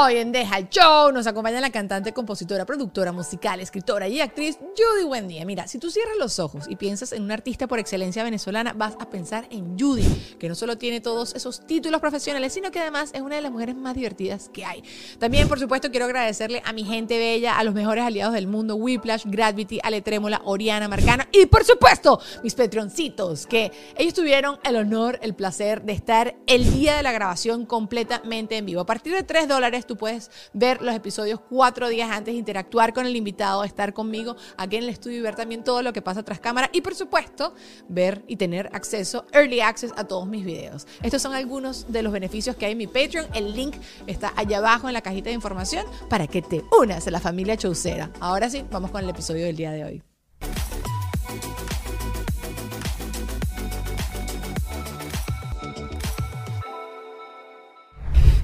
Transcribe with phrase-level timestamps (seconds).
[0.00, 4.56] Hoy en Deja el Show nos acompaña la cantante, compositora, productora musical, escritora y actriz
[4.56, 5.44] Judy Buendía.
[5.44, 8.94] Mira, si tú cierras los ojos y piensas en una artista por excelencia venezolana, vas
[9.00, 13.10] a pensar en Judy, que no solo tiene todos esos títulos profesionales, sino que además
[13.12, 14.84] es una de las mujeres más divertidas que hay.
[15.18, 18.76] También, por supuesto, quiero agradecerle a mi gente bella, a los mejores aliados del mundo,
[18.76, 24.76] Whiplash, Gravity, Ale Trémola, Oriana, Marcana y, por supuesto, mis Patreoncitos, que ellos tuvieron el
[24.76, 28.82] honor, el placer de estar el día de la grabación completamente en vivo.
[28.82, 33.06] A partir de 3 dólares tú puedes ver los episodios cuatro días antes, interactuar con
[33.06, 36.22] el invitado, estar conmigo aquí en el estudio y ver también todo lo que pasa
[36.22, 37.54] tras cámara y por supuesto
[37.88, 40.86] ver y tener acceso, early access a todos mis videos.
[41.02, 43.26] Estos son algunos de los beneficios que hay en mi Patreon.
[43.34, 43.74] El link
[44.06, 47.56] está allá abajo en la cajita de información para que te unas a la familia
[47.56, 48.10] Chaucera.
[48.20, 50.02] Ahora sí, vamos con el episodio del día de hoy.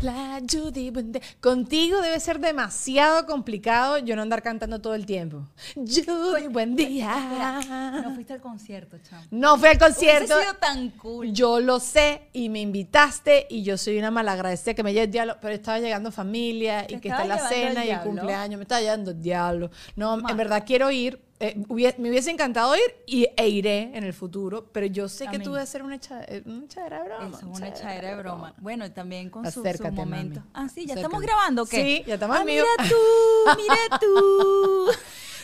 [0.04, 1.22] La Judy Buendía.
[1.40, 5.48] Contigo debe ser demasiado complicado yo no andar cantando todo el tiempo.
[5.74, 7.60] Judy, buen día.
[8.04, 9.24] No fuiste al concierto, chamo.
[9.30, 10.34] No fui al concierto.
[10.34, 11.32] Hubiese sido tan cool.
[11.32, 15.10] Yo lo sé y me invitaste y yo soy una malagradecida que me lleve el
[15.10, 18.82] diablo, pero estaba llegando familia y que está la cena y el cumpleaños, me estaba
[18.82, 19.70] llevando el diablo.
[19.96, 21.18] No, en verdad quiero ir,
[21.50, 25.38] eh, me hubiese encantado ir y, e iré en el futuro, pero yo sé que
[25.38, 27.26] tú debes ser una, echa- eh, una echadera de broma.
[27.28, 28.54] Eso es una echadera de broma.
[28.58, 30.40] Bueno, también con su, su Acércate, momento.
[30.40, 30.50] mami.
[30.54, 31.00] Ah, sí, ya Acércate.
[31.00, 31.76] estamos grabando, ¿o ¿qué?
[31.82, 32.44] Sí, ya estamos ah.
[32.44, 34.86] Mira tú, mira tú.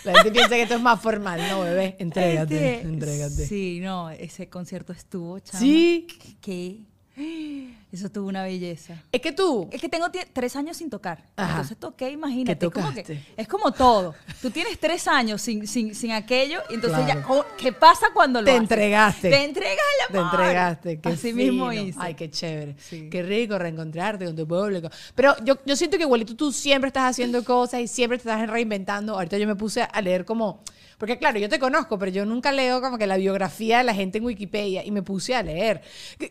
[0.04, 3.46] La gente piensa que esto es más formal, no, bebé, entrégate, Este, entrégate.
[3.46, 5.60] Sí, no, ese concierto estuvo, chamo.
[5.62, 6.06] Sí.
[6.40, 6.86] ¿Qué?
[7.92, 9.03] Eso tuvo una belleza.
[9.11, 11.25] Es que tú, Es que tengo tres años sin tocar.
[11.36, 11.50] Ajá.
[11.50, 12.56] Entonces toqué, imagínate.
[12.58, 13.25] ¿Qué es como que- tocaste?
[13.36, 14.14] es como todo.
[14.41, 17.20] Tú tienes tres años sin, sin, sin aquello, entonces Claro.
[17.20, 18.61] ya, ¿cómo- ¿qué pasa cuando lo Te haces?
[18.62, 19.31] entregaste.
[19.31, 19.77] Te entregas
[20.08, 20.34] el Te amor.
[20.34, 21.00] entregaste.
[21.00, 21.98] Qué Así mismo hice.
[22.00, 22.77] Ay, qué chévere.
[22.78, 23.08] Sí.
[23.11, 24.88] Qué rico reencontrarte con tu público.
[25.16, 28.48] Pero yo, yo siento que igualito tú siempre estás haciendo cosas y siempre te estás
[28.48, 29.14] reinventando.
[29.14, 30.62] Ahorita yo me puse a leer como...
[31.00, 33.94] Porque claro, yo te conozco, pero yo nunca leo como que la biografía de la
[33.94, 35.80] gente en Wikipedia y me puse a leer.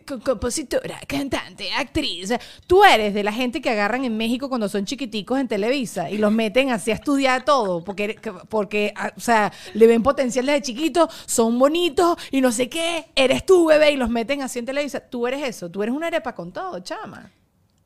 [0.08, 2.32] Co- Compositora, cantante, actriz.
[2.68, 6.20] Tú eres de la gente que agarran en México cuando son chiquiticos en Televisa y
[6.20, 11.12] los meten así a estudiar todo, porque, porque o sea, le ven potencial desde chiquitos,
[11.26, 13.08] son bonitos y no sé qué.
[13.16, 15.00] Eres tú, bebé, y los meten así en Televisa.
[15.00, 17.32] Tú eres eso, tú eres una arepa con todo, chama.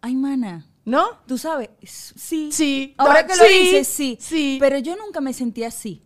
[0.01, 0.67] Ay, mana.
[0.83, 1.05] ¿No?
[1.27, 2.49] Tú sabes, sí.
[2.51, 2.93] Sí.
[2.97, 4.17] Ahora No, que lo sí, dices, sí.
[4.19, 4.57] sí.
[4.59, 6.01] Pero yo nunca me sentí así.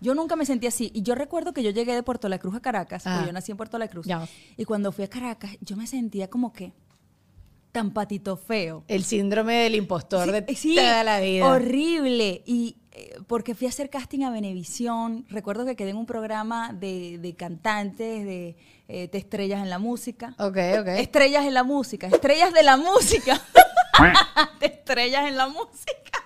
[0.00, 0.90] Yo nunca me sentí así.
[0.94, 3.14] Y yo recuerdo que yo llegué de Puerto La Cruz a Caracas, Ah.
[3.16, 4.06] porque yo nací en Puerto La Cruz.
[4.06, 4.26] Ya.
[4.56, 6.72] Y cuando fui a Caracas, yo me sentía como que
[7.72, 8.84] tan patito feo.
[8.88, 11.46] El síndrome del impostor de Sí, sí, toda la vida.
[11.46, 12.42] Horrible.
[12.46, 16.72] Y eh, porque fui a hacer casting a Venevisión, recuerdo que quedé en un programa
[16.72, 18.56] de, de cantantes, de,
[18.88, 20.34] eh, de estrellas en la música.
[20.38, 20.88] Ok, ok.
[20.98, 23.40] Estrellas en la música, estrellas de la música.
[24.60, 26.24] de estrellas en la música.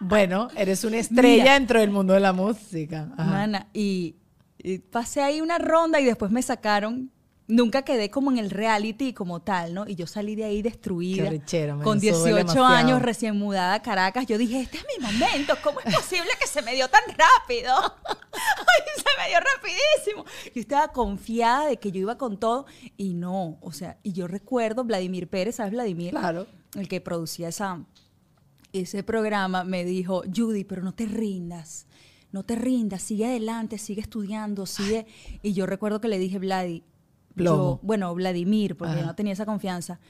[0.00, 1.54] Bueno, eres una estrella Mira.
[1.54, 3.08] dentro del mundo de la música.
[3.16, 3.30] Ajá.
[3.30, 4.16] Mana, y,
[4.58, 7.10] y pasé ahí una ronda y después me sacaron.
[7.50, 9.88] Nunca quedé como en el reality como tal, ¿no?
[9.88, 11.24] Y yo salí de ahí destruida.
[11.24, 12.66] Qué rechero, man, con eso duele 18 demasiado.
[12.66, 14.26] años, recién mudada a Caracas.
[14.26, 15.54] Yo dije, este es mi momento.
[15.64, 17.72] ¿Cómo es posible que se me dio tan rápido?
[18.34, 20.24] Ay, se me dio rapidísimo.
[20.54, 22.66] Yo estaba confiada de que yo iba con todo
[22.98, 23.56] y no.
[23.62, 26.10] O sea, y yo recuerdo Vladimir Pérez, ¿sabes Vladimir?
[26.10, 26.46] Claro.
[26.74, 27.82] El que producía esa,
[28.80, 31.86] ese programa me dijo, Judy, pero no te rindas,
[32.32, 35.06] no te rindas, sigue adelante, sigue estudiando, sigue.
[35.42, 36.84] Y yo recuerdo que le dije, Vladi,
[37.36, 39.06] yo- bueno, Vladimir, porque Ajá.
[39.06, 40.00] no tenía esa confianza.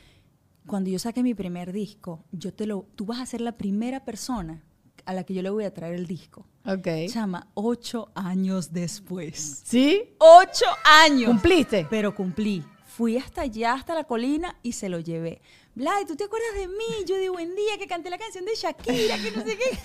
[0.67, 4.05] Cuando yo saque mi primer disco, yo te lo, tú vas a ser la primera
[4.05, 4.63] persona
[5.07, 6.47] a la que yo le voy a traer el disco.
[6.67, 6.87] Ok.
[7.09, 9.63] Chama, ocho años después.
[9.65, 10.03] ¿Sí?
[10.19, 11.31] ¡Ocho años!
[11.31, 11.87] ¿Cumpliste?
[11.89, 12.63] Pero cumplí.
[12.85, 15.41] Fui hasta allá, hasta la colina y se lo llevé.
[15.79, 17.05] Vlad, ¿tú te acuerdas de mí?
[17.07, 19.79] De buen día que canté la canción de Shakira, que no sé qué.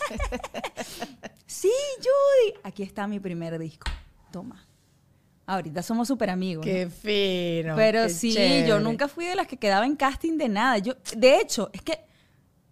[1.45, 2.59] sí, Judy.
[2.63, 3.91] Aquí está mi primer disco.
[4.31, 4.67] Toma.
[5.45, 6.65] Ahorita somos súper amigos.
[6.65, 6.71] ¿no?
[6.71, 7.75] Qué fino.
[7.75, 8.67] Pero qué sí, chévere.
[8.67, 10.79] yo nunca fui de las que quedaba en casting de nada.
[10.79, 11.99] Yo, de hecho, es que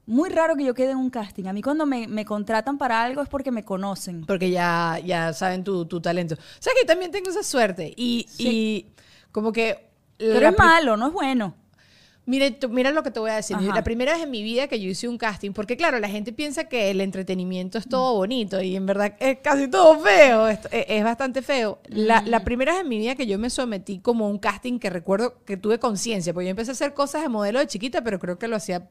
[0.08, 1.45] muy raro que yo quede en un casting.
[1.45, 4.25] A mí cuando me, me contratan para algo es porque me conocen.
[4.25, 6.34] Porque ya, ya saben tu, tu talento.
[6.34, 7.94] O sea que también tengo esa suerte.
[7.95, 8.48] Y, Sí.
[8.50, 9.01] y
[9.31, 9.92] como que.
[10.18, 11.61] Pero es malo, no es bueno.
[12.27, 13.56] Mire, tú- mira lo que te voy a decir.
[13.57, 13.73] Ajá.
[13.75, 16.31] La primera vez en mi vida que yo hice un casting, porque claro, la gente
[16.31, 17.89] piensa que el entretenimiento es Mm.
[17.89, 21.79] todo bonito y en verdad es casi todo feo, es, es bastante feo.
[21.89, 22.27] La, Mm.
[22.27, 24.89] la primera vez en mi vida que yo me sometí como a un casting que
[24.91, 28.19] recuerdo que tuve conciencia, porque yo empecé a hacer cosas de modelo de chiquita, pero
[28.19, 28.88] creo que lo hacía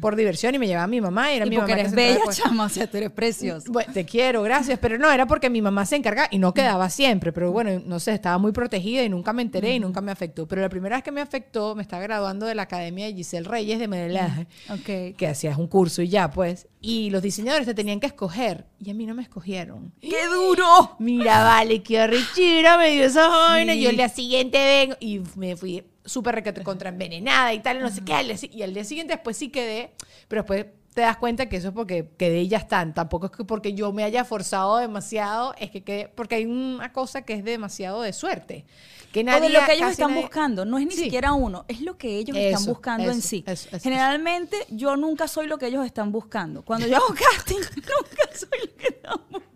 [0.00, 1.80] por diversión y me llevaba mi mamá y era Y mi porque mamá.
[1.80, 3.66] eres bella, chama, o sea, tú eres preciosa.
[3.70, 6.88] Bueno, te quiero, gracias, pero no, era porque mi mamá se encargaba y no quedaba
[6.90, 10.12] siempre, pero bueno, no sé, estaba muy protegida y nunca me enteré y nunca me
[10.12, 10.46] afectó.
[10.46, 13.48] Pero la primera vez que me afectó, me estaba graduando de la Academia de Giselle
[13.48, 15.16] Reyes de modelaje, Ok.
[15.16, 18.90] que hacías un curso y ya, pues, y los diseñadores te tenían que escoger y
[18.90, 19.92] a mí no me escogieron.
[20.00, 20.96] ¡Qué duro!
[20.98, 23.72] Mira, vale, qué arrechera, me dio esa vaina.
[23.74, 23.82] Sí.
[23.82, 27.80] Yo el día siguiente vengo y me fui súper requete contra envenenada y tal, y
[27.80, 28.12] no sé qué.
[28.52, 29.92] Y al día siguiente después sí quedé,
[30.28, 32.92] pero después te das cuenta que eso es porque quedé y ya están.
[32.92, 36.92] Tampoco es que porque yo me haya forzado demasiado, es que quedé, porque hay una
[36.92, 38.66] cosa que es demasiado de suerte.
[39.10, 40.64] Que O nadie, de lo que ellos están nadie- buscando.
[40.64, 41.04] No es ni Sí.
[41.04, 43.44] siquiera uno, es lo que ellos están Eso, buscando en sí.
[43.46, 43.68] eso.
[43.80, 46.62] Generalmente yo nunca soy lo que ellos están buscando.
[46.62, 47.06] Cuando yo hago
[47.46, 49.51] casting, nunca soy lo que están buscando.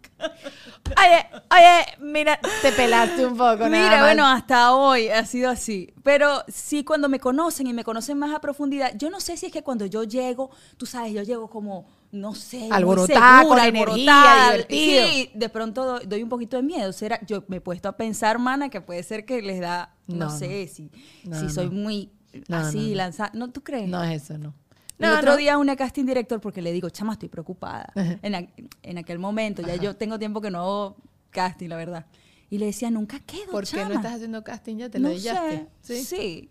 [0.86, 3.68] Oye, oye, mira, te pelaste un poco.
[3.68, 4.00] nada Mira, más.
[4.02, 5.92] bueno, hasta hoy ha sido así.
[6.02, 9.46] Pero sí, cuando me conocen y me conocen más a profundidad, yo no sé si
[9.46, 13.68] es que cuando yo llego, tú sabes, yo llego como, no sé, Alborotada, segura, con
[13.76, 14.52] energía, alborotada.
[14.52, 15.06] divertido.
[15.08, 16.92] Sí, de pronto doy, doy un poquito de miedo.
[16.92, 17.18] ¿Será?
[17.26, 20.30] Yo me he puesto a pensar, mana, que puede ser que les da, no, No,
[20.30, 20.90] sé, si,
[21.24, 22.12] No, si soy muy
[22.50, 23.30] así, lanzada.
[23.34, 23.88] ¿No tú crees?
[23.88, 24.54] No es eso, no.
[24.98, 25.36] El No, otro no.
[25.36, 27.92] día una casting director porque le digo, chama, estoy preocupada.
[28.22, 28.48] En, a-
[28.82, 30.96] en aquel momento, ya yo tengo tiempo que no hago
[31.30, 32.06] casting, la verdad.
[32.48, 33.94] Y le decía, nunca quedo, ¿Por qué no chama".
[33.96, 34.88] estás haciendo casting ya?
[34.88, 35.66] ¿Te no lo sé.
[35.82, 36.50] Sí.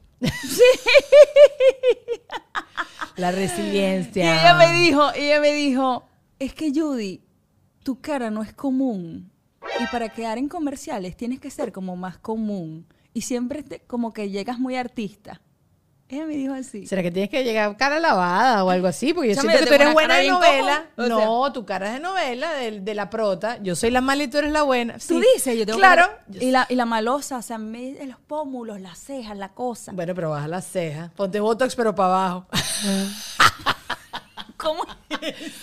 [3.18, 4.26] La resiliencia.
[4.26, 6.06] Y ella me dijo, ella me dijo,
[6.38, 7.22] es que Judy,
[7.84, 9.32] tu cara no es común.
[9.80, 12.86] Y para quedar en comerciales tienes que ser como más común.
[13.14, 15.42] Y siempre te- como que llegas muy artista.
[16.08, 16.86] Ella me dijo así.
[16.86, 19.12] ¿Será que tienes que llegar cara lavada o algo así?
[19.12, 20.86] Porque yo Chama, siento que tú eres buena de novela.
[20.98, 23.58] no, tu cara es de novela, de, de la prota.
[23.64, 24.98] Yo soy la mala y tú eres la buena.
[25.00, 26.04] Tú dices, yo tengo Claro.
[26.04, 29.50] cara- y, la, y la malosa, o sea, me, de los pómulos, las cejas, la
[29.54, 29.94] cosa.
[29.94, 31.12] Bueno, pero baja las cejas.
[31.14, 32.46] Ponte Botox, pero para abajo.
[34.58, 34.84] ¿Cómo?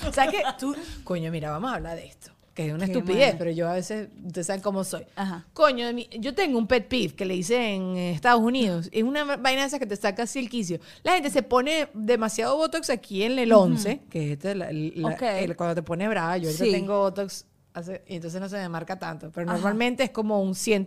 [0.08, 0.74] o sea que tú...
[1.04, 2.32] Coño, mira, vamos a hablar de esto.
[2.54, 4.08] Que es una Qué estupidez, pero yo a veces...
[4.26, 5.04] Ustedes saben cómo soy.
[5.16, 5.46] Ajá.
[5.54, 8.90] Coño, de mi- yo tengo un pet peeve que le hice en Estados Unidos.
[8.92, 10.78] Es una vaina esa que te saca así el quicio.
[11.02, 15.08] La gente se pone demasiado Botox aquí en el 11, que es este, la- la-
[15.14, 15.22] Ok.
[15.22, 16.36] el- cuando te pone brava.
[16.36, 16.70] Yo Sí.
[16.70, 19.30] tengo Botox, hace- y entonces no se me marca tanto.
[19.32, 19.56] Pero Ajá.
[19.56, 20.86] normalmente es como un 100,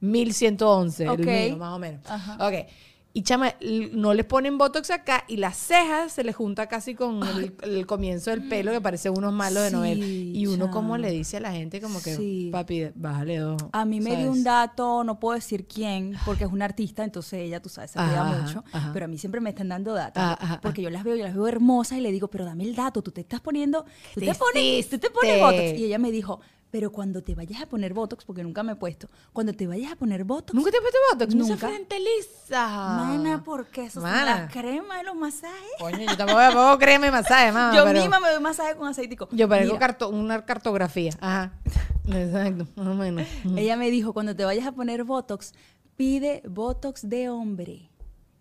[0.00, 1.18] 1111, Ok.
[1.20, 2.00] el mío, más o menos.
[2.06, 2.34] Ajá.
[2.46, 2.66] Ok.
[3.12, 3.54] Y chama,
[3.92, 7.84] no le ponen Botox acá y las cejas se le junta casi con el, el
[7.84, 10.04] comienzo del pelo que parece unos malos de novela.
[10.04, 12.50] Sí, Y uno como le dice a la gente como que, Sí.
[12.52, 13.60] papi, bájale dos.
[13.72, 17.40] A mí me dio un dato, no puedo decir quién, porque es una artista, entonces
[17.40, 18.62] ella, tú sabes, se cuida mucho.
[18.70, 18.90] ajá.
[18.92, 20.22] Pero a mí siempre me están dando datos.
[20.24, 22.62] Ah, ajá, porque yo las veo, yo las veo hermosas y le digo, pero dame
[22.62, 23.82] el dato, tú te estás poniendo,
[24.14, 25.78] tú ¿Qué te, te pones, tú te pones Botox.
[25.80, 26.40] Y ella me dijo,
[26.70, 29.92] pero cuando te vayas a poner Botox, porque nunca me he puesto, cuando te vayas
[29.92, 31.34] a poner Botox, ¿Nunca te has puesto Botox?
[31.34, 31.52] Nunca.
[31.54, 31.66] Nunca.
[31.68, 32.66] frente lisa.
[32.68, 34.24] mana, porque eso son Mana.
[34.42, 35.70] las cremas de los masajes.
[35.78, 37.74] Coño, yo tampoco me pongo crema y masaje, mamá.
[37.76, 39.28] yo pero misma me doy masaje con aceitico.
[39.32, 41.12] Yo parezco carto- una cartografía.
[41.20, 41.52] Ajá.
[42.06, 43.26] Exacto, más o menos.
[43.56, 45.52] Ella me dijo, cuando te vayas a poner Botox,
[45.96, 47.89] pide Botox de hombre.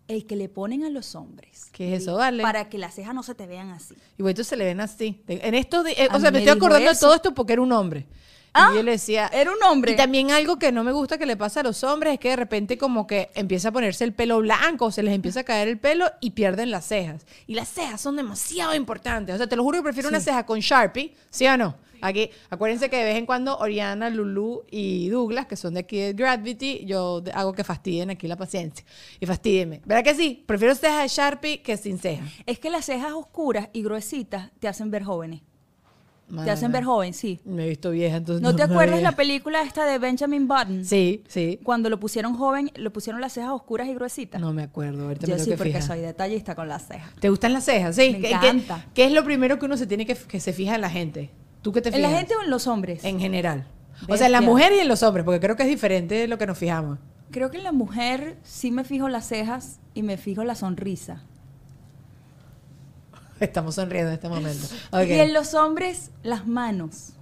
[0.09, 1.67] El que le ponen a los hombres.
[1.71, 2.15] ¿Qué es eso?
[2.15, 2.41] Vale.
[2.41, 3.93] Para que las cejas no se te vean así.
[4.17, 5.21] Y bueno, se le ven así.
[5.27, 7.71] En esto, de- eh, o sea, me estoy acordando de todo esto porque era un
[7.71, 8.07] hombre.
[8.53, 9.91] Ah, y yo le decía, Era un hombre.
[9.91, 12.29] Y también algo que no me gusta que le pasa a los hombres es que
[12.29, 15.67] de repente como que empieza a ponerse el pelo blanco, se les empieza a caer
[15.67, 17.25] el pelo y pierden las cejas.
[17.47, 19.35] Y las cejas son demasiado importantes.
[19.35, 20.25] O sea, te lo juro que prefiero una Sí.
[20.25, 21.75] ceja con Sharpie, ¿sí o no?
[22.01, 25.97] Aquí, acuérdense que de vez en cuando Oriana, Lulu y Douglas, que son de aquí
[25.97, 28.85] de Gravity, yo hago que fastidien aquí la paciencia.
[29.19, 29.81] Y fastídenme.
[29.85, 30.41] ¿Verdad que sí?
[30.47, 32.25] Prefiero cejas de Sharpie que sin cejas.
[32.45, 35.41] Es que las cejas oscuras y gruesitas te hacen ver jóvenes.
[36.43, 37.39] Te hacen ver joven, sí.
[37.45, 39.09] Me he visto vieja, entonces ¿No te acuerdas veía.
[39.11, 40.85] la película esta de Benjamin Button?
[40.85, 41.59] Sí, sí.
[41.63, 44.39] Cuando lo pusieron joven, le pusieron las cejas oscuras y gruesitas.
[44.39, 45.83] No me acuerdo, ahorita Yo me sí, que porque fijar.
[45.87, 47.11] soy detallista con las cejas.
[47.19, 47.95] ¿Te gustan las cejas?
[47.95, 48.11] Sí.
[48.13, 48.85] Me ¿Qué- encanta.
[48.93, 51.31] ¿Qué, es lo primero que uno se tiene que, que se fija en la gente?
[51.61, 52.11] ¿Tú qué te ¿En fijas?
[52.11, 53.03] la gente o en los hombres?
[53.03, 53.65] En general.
[54.07, 56.27] O sea, en la mujer y en los hombres, porque creo que es diferente de
[56.27, 56.99] lo que nos fijamos.
[57.31, 61.23] Creo que en la mujer sí me fijo las cejas y me fijo la sonrisa.
[63.41, 64.67] Estamos sonriendo en este momento.
[65.07, 67.13] Y en los hombres, las manos.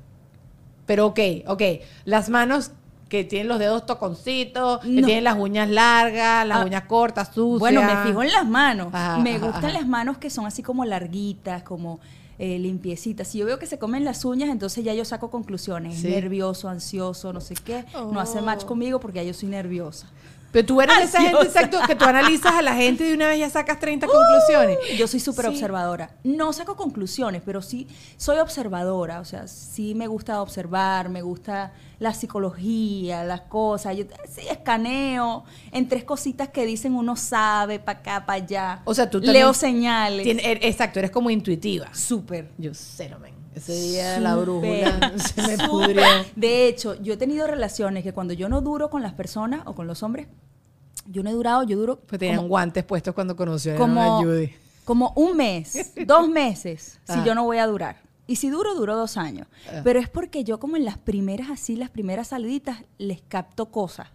[0.85, 1.61] Pero ok, ok.
[2.05, 2.71] Las manos
[3.09, 7.59] que tienen los dedos toconcitos, que tienen las uñas largas, las Ah, uñas cortas, sucias.
[7.59, 8.89] Bueno, me fijo en las manos.
[8.93, 9.73] Ajá, me ajá, gustan ajá.
[9.79, 11.99] las manos que son así como larguitas, como
[12.39, 13.27] eh, limpiecitas.
[13.29, 15.99] Si yo veo que se comen las uñas, entonces ya yo saco conclusiones.
[15.99, 16.09] Sí.
[16.09, 17.85] Nervioso, ansioso, no sé qué.
[17.93, 18.67] No hace match Oh.
[18.67, 20.07] conmigo porque ya yo soy nerviosa.
[20.57, 23.13] Pero tú eres de esa gente, exacto, que tú analizas a la gente y de
[23.13, 24.79] una vez ya sacas 30 conclusiones.
[24.97, 25.51] Yo soy súper Sí.
[25.51, 26.09] observadora.
[26.23, 27.87] No saco conclusiones, pero sí
[28.17, 29.19] soy observadora.
[29.19, 33.95] O sea, sí me gusta observar, me gusta la psicología, las cosas.
[33.97, 38.81] Yo sí escaneo en tres cositas que dicen uno sabe, para acá, para allá.
[38.85, 40.25] O sea, tú Leo señales.
[40.25, 41.93] Er- exacto, eres como intuitiva.
[41.93, 42.49] Súper.
[42.57, 43.35] Yo cero, men.
[43.53, 46.01] Ese día la brújula se me pudrió.
[46.35, 49.73] De hecho, yo he tenido relaciones que cuando yo no duro con las personas o
[49.73, 50.27] con los hombres,
[51.07, 54.23] yo no he durado, yo duro Pues tenían como, guantes puestos cuando conocieron como, a
[54.23, 54.51] Judy.
[54.85, 58.01] como un mes, dos meses, si yo no voy a durar.
[58.29, 59.47] Y si duro, duro dos años.
[59.69, 59.79] Ah.
[59.85, 64.07] Pero es porque yo como en las primeras, así, las primeras saliditas, les capto cosas.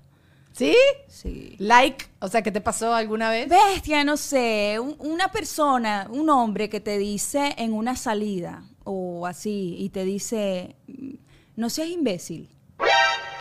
[0.52, 0.76] ¿Sí?
[1.08, 1.54] Sí.
[1.58, 3.48] Like, o sea, ¿qué te pasó alguna vez?
[3.48, 9.26] Bestia, no sé, un- una persona, un hombre que te dice en una salida o
[9.26, 11.14] así y te dice, mm,
[11.56, 12.50] no seas imbécil.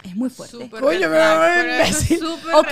[0.03, 0.70] Es muy fuerte.
[0.70, 2.24] Coño, me va a imbécil.
[2.55, 2.72] Ok,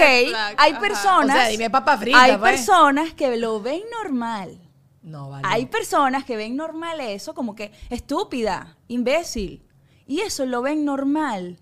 [0.57, 1.35] hay personas.
[1.35, 2.51] O sea, dime papa frita, Hay pues.
[2.51, 4.59] personas que lo ven normal.
[5.01, 5.43] No, vale.
[5.47, 9.63] Hay personas que ven normal eso como que estúpida, imbécil.
[10.05, 11.59] Y eso lo ven normal.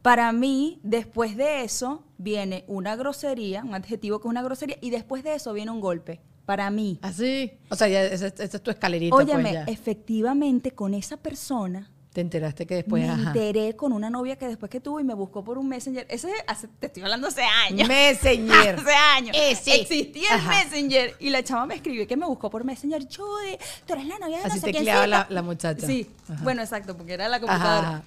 [0.00, 4.90] Para mí, después de eso, viene una grosería, un adjetivo que es una grosería, y
[4.90, 6.20] después de eso viene un golpe.
[6.44, 6.98] Para mí.
[7.02, 7.52] Así.
[7.68, 9.64] O sea, ya esa, esa es tu escalerita, Óyeme, pues ya.
[9.64, 13.28] efectivamente, con esa persona Te enteraste que después, me ajá.
[13.28, 16.06] enteré con una novia que después que tuvo y me buscó por un messenger.
[16.10, 17.88] Ese hace- te estoy hablando hace años.
[17.88, 18.74] Messenger.
[18.80, 19.34] Hace años.
[19.38, 19.70] Eh, sí.
[19.70, 20.46] Existía el.
[20.46, 21.16] Messenger.
[21.20, 23.02] Y la chava me escribió que me buscó por Messenger.
[23.04, 25.34] Judy, tú eres la novia de Así no sé tecleaba la, quiéncito".
[25.34, 25.86] la muchacha.
[25.86, 26.10] Sí.
[26.28, 26.42] Ajá.
[26.44, 28.02] Bueno, exacto, porque era la computadora.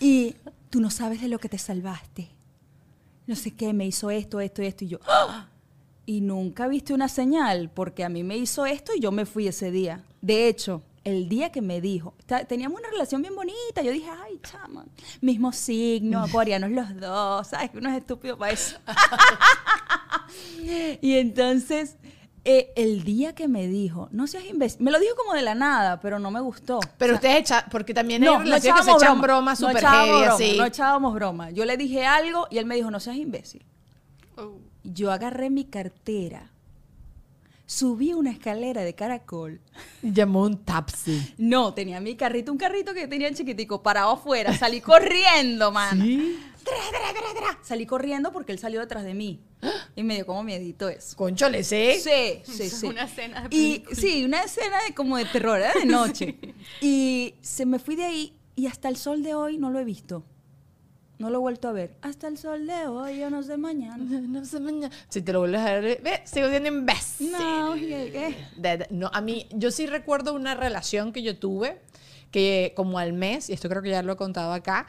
[0.00, 0.34] Y
[0.68, 2.28] tú no sabes de lo que te salvaste.
[3.28, 4.84] No sé qué, me hizo esto, esto y esto.
[4.84, 5.46] Y yo, ¡ah!
[6.04, 9.46] y nunca viste una señal, porque a mí me hizo esto y yo me fui
[9.48, 10.04] ese día.
[10.20, 12.14] De hecho, el día que me dijo,
[12.48, 14.86] teníamos una relación bien bonita, yo dije, ay, chama,
[15.20, 17.70] mismo signo, acuarianos los dos, ¿sabes?
[17.70, 18.76] Que uno es estúpido para eso.
[21.00, 21.96] y entonces,
[22.44, 25.54] eh, el día que me dijo, no seas imbécil, me lo dijo como de la
[25.54, 26.80] nada, pero no me gustó.
[26.98, 29.80] Pero O sea, ustedes echan, porque también hay relaciones que se echan bromas no heavy,
[29.80, 30.58] broma, así.
[30.58, 31.50] No echábamos broma.
[31.52, 33.64] Yo le dije algo y él me dijo, no seas imbécil.
[34.36, 34.58] Oh.
[34.82, 36.50] Yo agarré mi cartera,
[37.66, 39.60] subí una escalera de caracol.
[40.02, 41.34] Llamó un taxi.
[41.36, 44.56] No, tenía mi carrito, un carrito que tenía chiquitico, parado afuera.
[44.56, 46.00] Salí corriendo, man.
[46.00, 46.38] ¿Sí?
[47.62, 49.40] Salí corriendo porque él salió detrás de mí.
[49.94, 51.16] Y me dio como miedito eso.
[51.16, 51.94] Conchole, ¿sí?
[52.00, 52.86] Sí, sí, sí.
[52.86, 56.38] una escena de Y sí, una escena de como de terror, era de noche.
[56.80, 59.84] y se me fui de ahí y hasta el sol de hoy no lo he
[59.84, 60.24] visto.
[61.18, 61.94] No lo he vuelto a ver.
[62.02, 63.96] Hasta el sol de hoy, yo no sé mañana.
[64.28, 64.94] No sé mañana.
[65.08, 67.32] Si te lo vuelves a ver, ve, sigo siendo imbécil.
[67.32, 68.86] No, ¿qué?
[68.90, 71.80] no, a mí, yo sí recuerdo una relación que yo tuve,
[72.30, 74.86] que como al mes, y esto creo que ya lo he contado acá,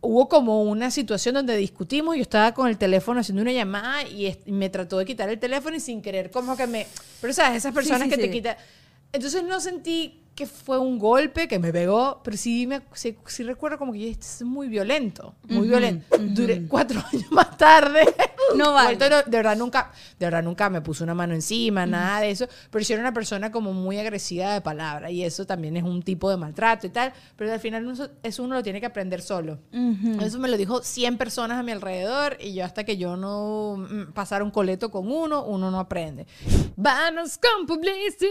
[0.00, 4.36] hubo como una situación donde discutimos, yo estaba con el teléfono haciendo una llamada y,
[4.46, 6.86] me trató de quitar el teléfono y sin querer como que me...
[7.20, 8.30] Pero sabes, esas personas sí, que te sí.
[8.30, 8.56] quitan...
[9.12, 13.42] Entonces no sentí que fue un golpe que me pegó, pero sí, me, sí, sí
[13.42, 16.16] recuerdo como que es muy violento, muy violento.
[16.18, 18.02] Duré cuatro años más tarde.
[18.56, 18.96] No vale.
[18.96, 22.84] De verdad nunca, de verdad nunca me puso una mano encima, nada de eso, pero
[22.84, 26.30] sí era una persona como muy agresiva de palabra y eso también es un tipo
[26.30, 29.58] de maltrato y tal, pero al final uno- eso uno lo tiene que aprender solo.
[29.72, 30.20] Ujú.
[30.24, 33.76] Eso me lo dijo 100 personas a mi alrededor y yo hasta que yo no
[33.78, 36.26] mm, pasara un coleto con uno, uno no aprende.
[36.76, 38.30] Vanos con publicidad.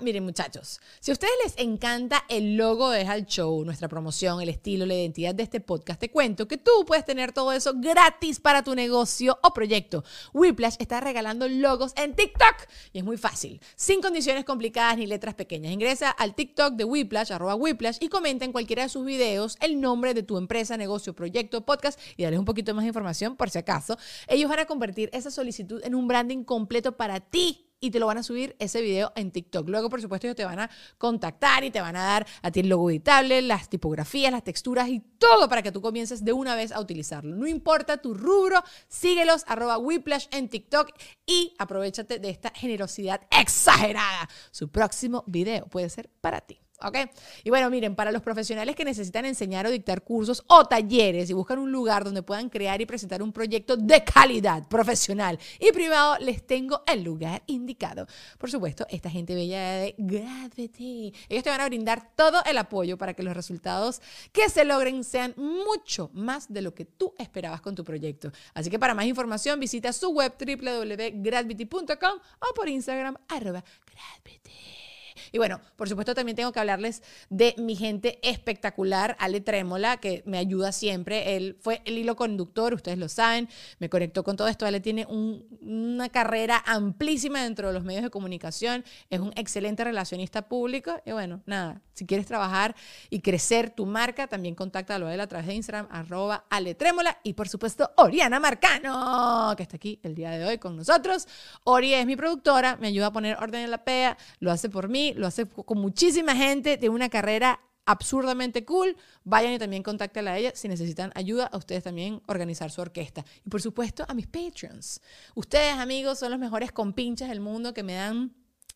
[0.00, 4.48] Miren muchachos, si a ustedes les encanta el logo de el Show, nuestra promoción, el
[4.48, 8.17] estilo, la identidad de este podcast, te cuento que tú puedes tener todo eso gratis
[8.42, 10.04] para tu negocio o proyecto.
[10.34, 15.34] Whiplash está regalando logos en TikTok y es muy fácil, sin condiciones complicadas ni letras
[15.34, 15.72] pequeñas.
[15.72, 19.80] Ingresa al TikTok de Whiplash, arroba Whiplash y comenta en cualquiera de sus videos el
[19.80, 23.50] nombre de tu empresa, negocio, proyecto, podcast y darles un poquito más de información por
[23.50, 23.96] si acaso.
[24.26, 28.06] Ellos van a convertir esa solicitud en un branding completo para ti y te lo
[28.06, 29.68] van a subir ese video en TikTok.
[29.68, 32.60] Luego, por supuesto, ellos te van a contactar y te van a dar a ti
[32.60, 36.54] el logo editable, las tipografías, las texturas y todo para que tú comiences de una
[36.54, 37.36] vez a utilizarlo.
[37.36, 40.90] No importa tu rubro, síguelos, arroba Whiplash en TikTok
[41.26, 44.28] y aprovechate de esta generosidad exagerada.
[44.50, 46.60] Su próximo video puede ser para ti.
[46.80, 46.96] ¿Ok?
[47.42, 51.32] Y bueno, miren, para los profesionales que necesitan enseñar o dictar cursos o talleres y
[51.32, 56.18] buscan un lugar donde puedan crear y presentar un proyecto de calidad profesional y privado,
[56.20, 58.06] les tengo el lugar indicado.
[58.38, 61.12] Por supuesto, esta gente bella de Gravity.
[61.28, 64.00] Ellos te van a brindar todo el apoyo para que los resultados
[64.32, 68.30] que se logren sean mucho más de lo que tú esperabas con tu proyecto.
[68.54, 74.87] Así que para más información visita su web www.gravity.com o por Instagram arroba gravity.
[75.32, 80.22] Y bueno, por supuesto también tengo que hablarles de mi gente espectacular, Ale Trémola, que
[80.26, 81.36] me ayuda siempre.
[81.36, 84.66] Él fue el hilo conductor, ustedes lo saben, me conectó con todo esto.
[84.66, 89.84] Ale tiene un- una carrera amplísima dentro de los medios de comunicación, es un excelente
[89.84, 91.00] relacionista público.
[91.04, 92.74] Y bueno, nada, si quieres trabajar
[93.10, 97.18] y crecer tu marca, también contáctalo a él a través de Instagram, arroba Ale Trémola.
[97.22, 101.26] Y por supuesto, Oriana Marcano, que está aquí el día de hoy con nosotros.
[101.64, 104.88] Ori es mi productora, me ayuda a poner orden en la PEA, lo hace por
[104.88, 108.96] mí, lo hace con muchísima gente, tiene una carrera absurdamente cool.
[109.24, 113.24] Vayan y también contáctenla a ella si necesitan ayuda a ustedes también organizar su orquesta.
[113.44, 115.00] Y por supuesto a mis Patreons.
[115.34, 118.34] Ustedes, amigos, son los mejores compinches del mundo que me dan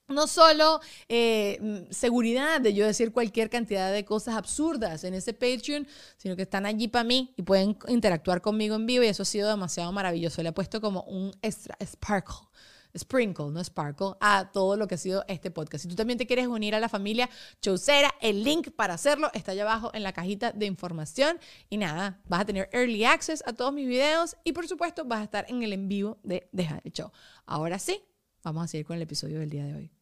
[0.08, 5.32] no solo eh, mm, seguridad de yo decir cualquier cantidad de cosas absurdas en ese
[5.32, 9.22] Patreon, sino que están allí para mí y pueden interactuar conmigo en vivo y eso
[9.22, 10.42] ha sido demasiado maravilloso.
[10.42, 12.48] Le he puesto como un extra sparkle.
[12.96, 15.82] Sprinkle, no sparkle, a todo lo que ha sido este podcast.
[15.82, 17.28] Si tú también te quieres unir a la familia
[17.60, 21.38] Chaucera, el link para hacerlo está allá abajo en la cajita de información.
[21.70, 25.20] Y nada, vas a tener early access a todos mis videos y por supuesto vas
[25.20, 27.10] a estar en el en vivo de Deja el Show.
[27.46, 28.02] Ahora sí,
[28.42, 30.01] vamos a seguir con el episodio del día de hoy.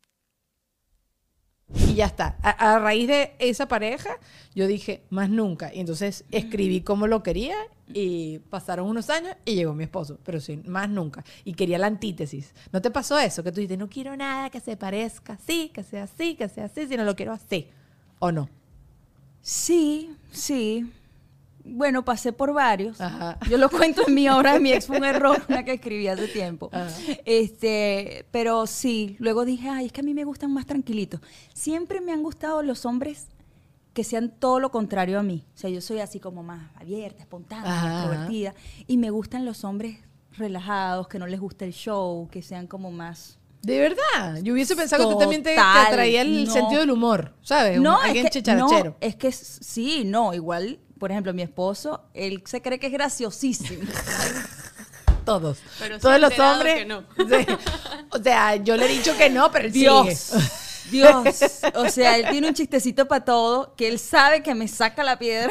[1.74, 2.36] Y ya está.
[2.42, 4.18] A, raíz de esa pareja,
[4.54, 5.72] yo dije, más nunca.
[5.72, 7.56] Y entonces escribí como lo quería
[7.92, 10.18] y pasaron unos años y llegó mi esposo.
[10.24, 11.24] Pero sí, más nunca.
[11.44, 12.54] Y quería la antítesis.
[12.72, 13.42] ¿No te pasó eso?
[13.42, 16.64] Que tú dices, no quiero nada que se parezca así, que sea así, que sea
[16.66, 17.68] así, sino lo quiero así.
[18.18, 18.48] ¿O no?
[19.42, 20.90] Sí, sí.
[21.64, 23.00] Bueno, pasé por varios.
[23.00, 23.38] Ajá.
[23.48, 26.08] Yo lo cuento en mi obra de mi ex, fue un error, una que escribí
[26.08, 26.70] hace tiempo.
[26.72, 26.90] Ajá.
[27.24, 31.20] Este, pero sí, luego dije, ay, es que a mí me gustan más tranquilitos.
[31.54, 33.28] Siempre me han gustado los hombres
[33.92, 35.44] que sean todo lo contrario a mí.
[35.54, 38.54] O sea, yo soy así como más abierta, espontánea, extrovertida.
[38.86, 39.98] Y me gustan los hombres
[40.32, 43.38] relajados, que no les gusta el show, que sean como más...
[43.62, 44.40] De verdad.
[44.42, 46.52] Yo hubiese pensado que tú también te, te atraía el no.
[46.52, 47.78] sentido del humor, ¿sabes?
[47.78, 52.42] No, alguien es que, no, es que sí, no, igual, por ejemplo, mi esposo, él
[52.44, 53.82] se cree que es graciosísimo.
[55.24, 55.58] Todos.
[55.78, 56.74] Pero se Todos ha los hombres.
[56.76, 57.04] que no.
[57.16, 57.46] Sí.
[58.10, 60.44] O sea, yo le he dicho que no, pero él Dios, sigue.
[60.90, 61.24] Dios.
[61.74, 65.18] O sea, él tiene un chistecito para todo, que él sabe que me saca la
[65.18, 65.50] piedra.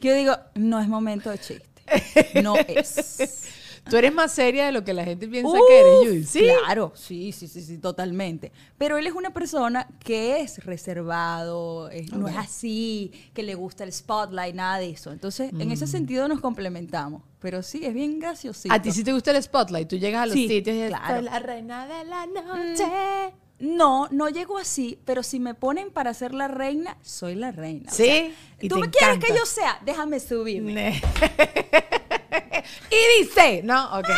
[0.00, 2.42] que yo digo, no es momento de chiste.
[2.42, 3.44] No es.
[3.90, 6.24] Tú eres más seria de lo que la gente piensa que eres, Judy.
[6.24, 6.40] Sí.
[6.62, 8.52] Claro, sí, sí, sí, sí, totalmente.
[8.78, 13.82] Pero él es una persona que es reservado, es- no es así, que le gusta
[13.84, 15.10] el spotlight, nada de eso.
[15.12, 15.72] Entonces, en Mm.
[15.72, 17.22] ese sentido nos complementamos.
[17.40, 18.72] Pero sí, es bien graciosito.
[18.72, 19.88] A ti sí te gusta el spotlight.
[19.88, 21.14] Tú llegas a los Sí, sitios y claro.
[21.16, 23.34] "Soy la reina de la noche.
[23.58, 27.90] No, no llego así, pero si me ponen para ser la reina, soy la reina.
[27.90, 29.78] O Sí, sea, y ¿Tú me quieres que yo sea?
[29.84, 31.00] Déjame subirme.
[32.90, 34.08] Y dice, no, ok.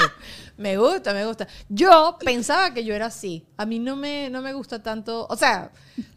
[0.56, 1.48] Me gusta, me gusta.
[1.68, 3.44] Yo pensaba que yo era así.
[3.56, 5.72] A mí no me, no me gusta tanto, o sea,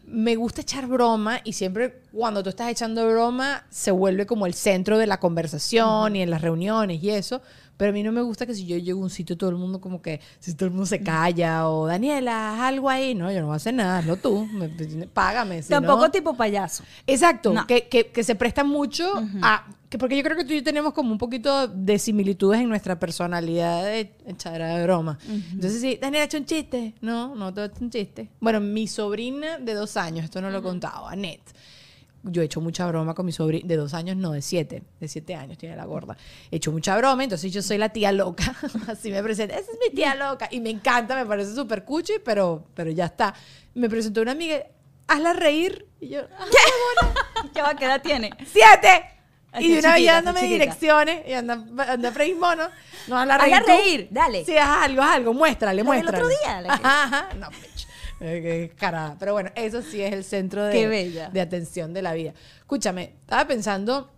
[0.06, 4.54] me gusta echar broma y siempre cuando tú estás echando broma se vuelve como el
[4.54, 7.42] centro de la conversación y en las reuniones y eso.
[7.78, 9.56] Pero a mí no me gusta que si yo llego a un sitio todo el
[9.56, 13.14] mundo como que, si todo el mundo se calla o Daniela, haz algo ahí.
[13.14, 14.68] No, yo no voy a hacer nada, hazlo tú, me-
[15.06, 15.62] págame.
[15.62, 16.82] si Tampoco no- tipo payaso.
[17.06, 17.66] Exacto, No.
[17.66, 19.10] que, que- que se presta mucho
[19.40, 19.66] a...
[19.88, 22.68] Que porque yo creo que tú y yo tenemos como un poquito de similitudes en
[22.68, 25.18] nuestra personalidad de echar de broma.
[25.26, 26.92] Entonces, sí, Daniela, hecho un chiste.
[27.00, 28.28] No, no he hecho un chiste.
[28.38, 31.54] Bueno, mi sobrina de dos años, esto no lo he contado, Annette.
[32.30, 35.08] Yo he hecho mucha broma con mi sobrina, de dos años, no, de siete, de
[35.08, 36.16] siete años tiene la gorda.
[36.50, 38.54] He hecho mucha broma, entonces yo soy la tía loca,
[38.88, 42.14] así me presenta, esa es mi tía loca, y me encanta, me parece súper cuchi,
[42.24, 43.34] pero, pero ya está.
[43.74, 44.62] Me presentó una amiga,
[45.06, 46.20] hazla reír, y yo,
[47.54, 47.74] ¿Qué va?
[47.74, 48.30] ¿Qué edad tiene?
[48.46, 49.04] ¡Siete!
[49.50, 51.54] Ay, Y de una vez dándome direcciones y anda,
[51.88, 52.68] anda freír mono.
[53.06, 53.54] No, hazla reír.
[53.54, 54.44] Hazla reír, dale.
[54.44, 56.18] Sí, haz algo, haz algo, muéstrale, muéstrale.
[56.18, 57.28] otro día, que- Ajá, ajá.
[57.36, 57.48] No,
[58.18, 59.16] qué carada.
[59.18, 60.72] Pero bueno, eso sí es el centro de,
[61.32, 62.34] Qué atención de la vida.
[62.58, 64.10] Escúchame, estaba pensando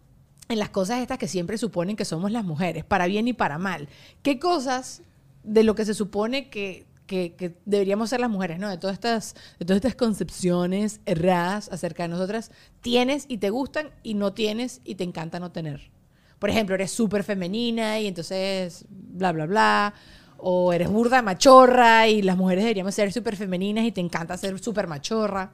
[0.48, 3.58] en las cosas estas que siempre suponen que somos las mujeres, para bien y para
[3.58, 3.88] mal.
[4.22, 5.02] ¿Qué cosas
[5.44, 8.68] de lo que se supone que, que- que deberíamos ser las mujeres, ¿no?
[8.68, 13.90] De todas estas, de todas estas concepciones erradas acerca de nosotras, tienes y te gustan
[14.02, 15.90] y no tienes y te encanta no tener.
[16.38, 19.94] Por ejemplo, eres súper femenina y entonces bla, bla, bla.
[20.42, 24.58] O eres burda, machorra y las mujeres deberíamos ser súper femeninas y te encanta ser
[24.58, 25.52] súper machorra.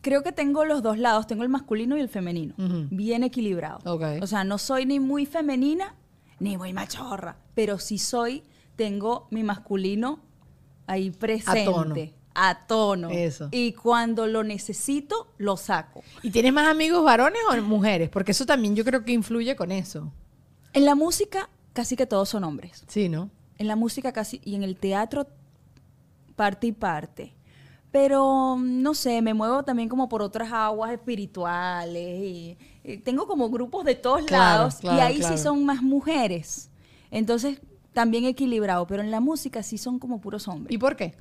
[0.00, 2.54] Creo que tengo los dos lados, tengo el masculino y el femenino,
[2.90, 3.80] bien equilibrado.
[3.84, 4.22] Ok.
[4.22, 5.96] O sea, no soy ni muy femenina
[6.38, 8.44] ni muy machorra, pero sí soy,
[8.76, 10.20] tengo mi masculino
[10.86, 11.64] ahí presente.
[11.64, 11.94] tono.
[12.38, 13.08] A tono.
[13.10, 13.48] Eso.
[13.50, 16.04] Y cuando lo necesito, lo saco.
[16.22, 18.10] ¿Y tienes más amigos varones o mujeres?
[18.10, 20.12] Porque eso también yo creo que influye con eso.
[20.74, 22.84] En la música, casi que todos son hombres.
[22.88, 23.30] Sí, ¿no?
[23.58, 25.26] En la música casi, y en el teatro,
[26.34, 27.34] parte y parte.
[27.92, 33.26] Pero mm, no sé, me muevo también como por otras aguas espirituales y, y tengo
[33.26, 35.36] como grupos de todos Claro, lados claro, y ahí claro.
[35.36, 36.70] sí son más mujeres.
[37.10, 37.60] Entonces,
[37.92, 40.74] también equilibrado, pero en la música sí son como puros hombres.
[40.74, 41.14] ¿Y por qué?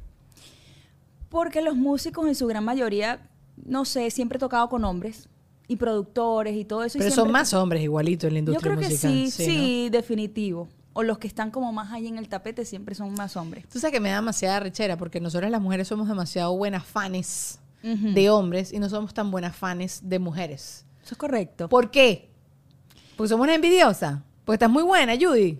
[1.29, 5.27] Porque los músicos en su gran mayoría, no sé, siempre he tocado con hombres
[5.67, 6.97] y productores y todo eso.
[6.97, 9.12] y Pero son más hombres igualito en la Yo industria que musical.
[9.12, 9.97] sí, sí, ¿no?
[9.97, 10.67] definitivo.
[10.93, 13.67] O los que están como más ahí en el tapete siempre son más hombres.
[13.67, 17.60] Tú sabes que me da demasiada rechera porque nosotras las mujeres somos demasiado buenas fanes
[17.84, 20.86] de hombres y no somos tan buenas fanes de mujeres.
[21.04, 21.69] Eso es correcto.
[21.69, 22.30] ¿Por qué?
[23.15, 24.23] Porque somos una envidiosa.
[24.43, 25.60] Porque estás muy buena, Judy.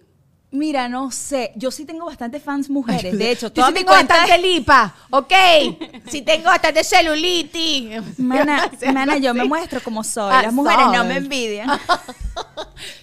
[0.56, 1.52] Mira, no sé.
[1.56, 3.18] Yo sí tengo bastantes fans mujeres.
[3.18, 5.34] De hecho, Yo toda sí mi tengo cuenta bastante lipa, ¿ok?
[6.10, 8.18] sí tengo bastante celulitis.
[8.20, 10.32] Mana, mana, yo me muestro como soy.
[10.34, 11.70] Ah, Las mujeres no me envidian.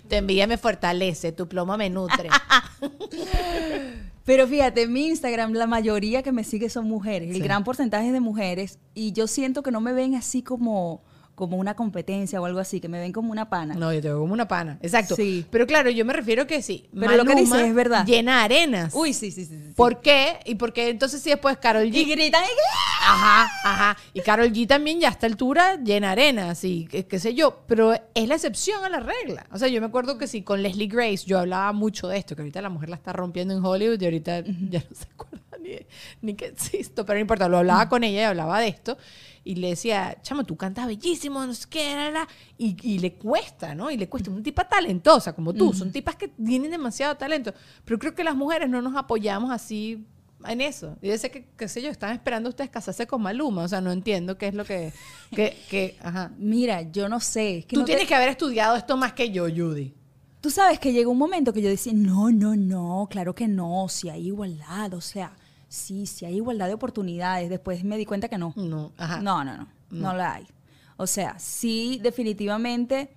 [0.09, 2.29] Tu envidia me fortalece, tu plomo me nutre.
[4.25, 7.31] Pero fíjate, en mi Instagram la mayoría que me sigue son mujeres.
[7.31, 7.41] El Sí.
[7.43, 8.79] gran porcentaje es de mujeres.
[8.95, 11.03] Y yo siento que no me ven así como,
[11.35, 13.75] como una competencia o algo así, que me ven como una pana.
[13.75, 14.79] No, yo te veo como una pana.
[14.83, 15.17] Exacto.
[15.17, 15.45] Sí.
[15.51, 16.89] Pero claro, yo me refiero que sí.
[16.99, 18.05] Pero lo que dices es verdad.
[18.07, 18.95] Llena arenas.
[18.95, 19.57] Uy, sí, sí, sí.
[19.67, 19.73] sí.
[19.75, 20.39] ¿Por qué?
[20.45, 21.95] ¿Y por qué entonces sí después Carol G?
[21.95, 22.45] Y gritan.
[22.45, 22.47] y-
[23.05, 23.97] Ajá, ajá.
[24.15, 27.63] Y Carol G también ya a esta altura llena arenas y qué, qué sé yo.
[27.67, 29.47] Pero es la excepción a la regla.
[29.53, 32.37] O sea, yo me acuerdo que sí, con Leslie Grace yo hablaba mucho de esto,
[32.37, 34.41] que ahorita la mujer la está rompiendo en Hollywood y ahorita
[34.71, 35.71] ya no se acuerda ni,
[36.21, 37.05] ni que existo.
[37.05, 38.97] Pero no importa, lo hablaba con ella y hablaba de esto.
[39.45, 42.29] Y le decía, chama, tú cantas bellísimo, no sé qué, la, la".
[42.59, 43.91] Y, y le cuesta, ¿no?
[43.91, 44.31] Y le cuesta.
[44.31, 45.73] Una tipa talentosa como tú.
[45.73, 47.53] Son tipas que tienen demasiado talento.
[47.85, 50.05] Pero creo que las mujeres no nos apoyamos así
[50.47, 50.97] en eso.
[51.03, 53.63] Y dice que, qué sé yo, están esperando ustedes casarse con Maluma.
[53.65, 54.93] O sea, no entiendo qué es lo que...
[55.33, 56.31] que, que- ajá.
[56.39, 57.59] Mira, yo no sé.
[57.59, 59.93] es que Tú no te- tienes que haber estudiado esto más que yo, Judy.
[60.41, 63.87] Tú sabes que llegó un momento que yo decía, no, no, no, claro que no,
[63.89, 65.33] si hay igualdad, o sea,
[65.73, 67.49] sí, si hay igualdad de oportunidades.
[67.51, 68.53] Después me di cuenta que no.
[68.57, 69.21] No, ajá.
[69.21, 70.47] No, no, no, no, la hay.
[70.97, 73.11] O sea, sí, definitivamente,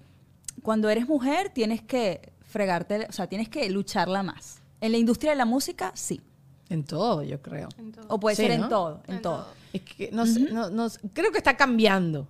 [0.63, 4.61] cuando eres mujer tienes que fregarte, o sea, tienes que lucharla más.
[4.81, 6.21] En la industria de la música, sí.
[6.69, 7.69] En todo, yo creo.
[7.93, 8.05] Todo.
[8.07, 8.63] O puede Sí, ser ¿no?
[8.65, 9.37] en todo, en, En todo.
[9.43, 9.47] todo.
[9.73, 12.27] Es que no sé, no, no sé, creo que está cambiando.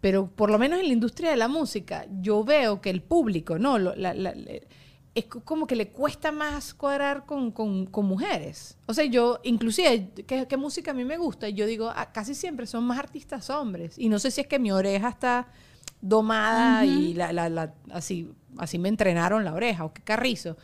[0.00, 3.58] Pero por lo menos en la industria de la música, yo veo que el público,
[3.58, 3.78] ¿no?
[3.78, 4.66] Lo- la- la- le-
[5.14, 8.76] es co- como que le cuesta más cuadrar con, con- con mujeres.
[8.86, 11.48] O sea, yo, inclusive, ¿qué, qué música a mí me gusta?
[11.48, 13.98] Y yo digo, ah, casi siempre son más artistas hombres.
[13.98, 15.48] Y no sé si es que mi oreja está
[16.00, 20.56] domada y la, la- la- así, así me entrenaron la oreja, o qué carrizo.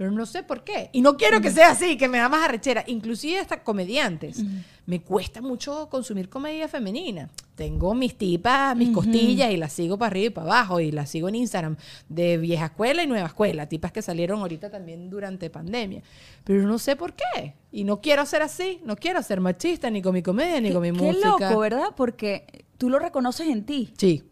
[0.00, 0.88] Pero no sé por qué.
[0.94, 2.84] Y no quiero que sea así, que me da más arrechera.
[2.86, 4.42] Inclusive hasta comediantes.
[4.86, 7.28] Me cuesta mucho consumir comedia femenina.
[7.54, 10.80] Tengo mis tipas, mis costillas y las sigo para arriba y para abajo.
[10.80, 11.76] Y las sigo en Instagram
[12.08, 13.68] de vieja escuela y nueva escuela.
[13.68, 16.02] Tipas que salieron ahorita también durante pandemia.
[16.44, 17.56] Pero no sé por qué.
[17.70, 18.80] Y no quiero ser así.
[18.86, 21.28] No quiero ser machista ni con mi comedia ni Qué- con mi qué música.
[21.50, 21.88] loco, ¿verdad?
[21.94, 23.92] Porque tú lo reconoces en ti.
[23.98, 24.22] Sí.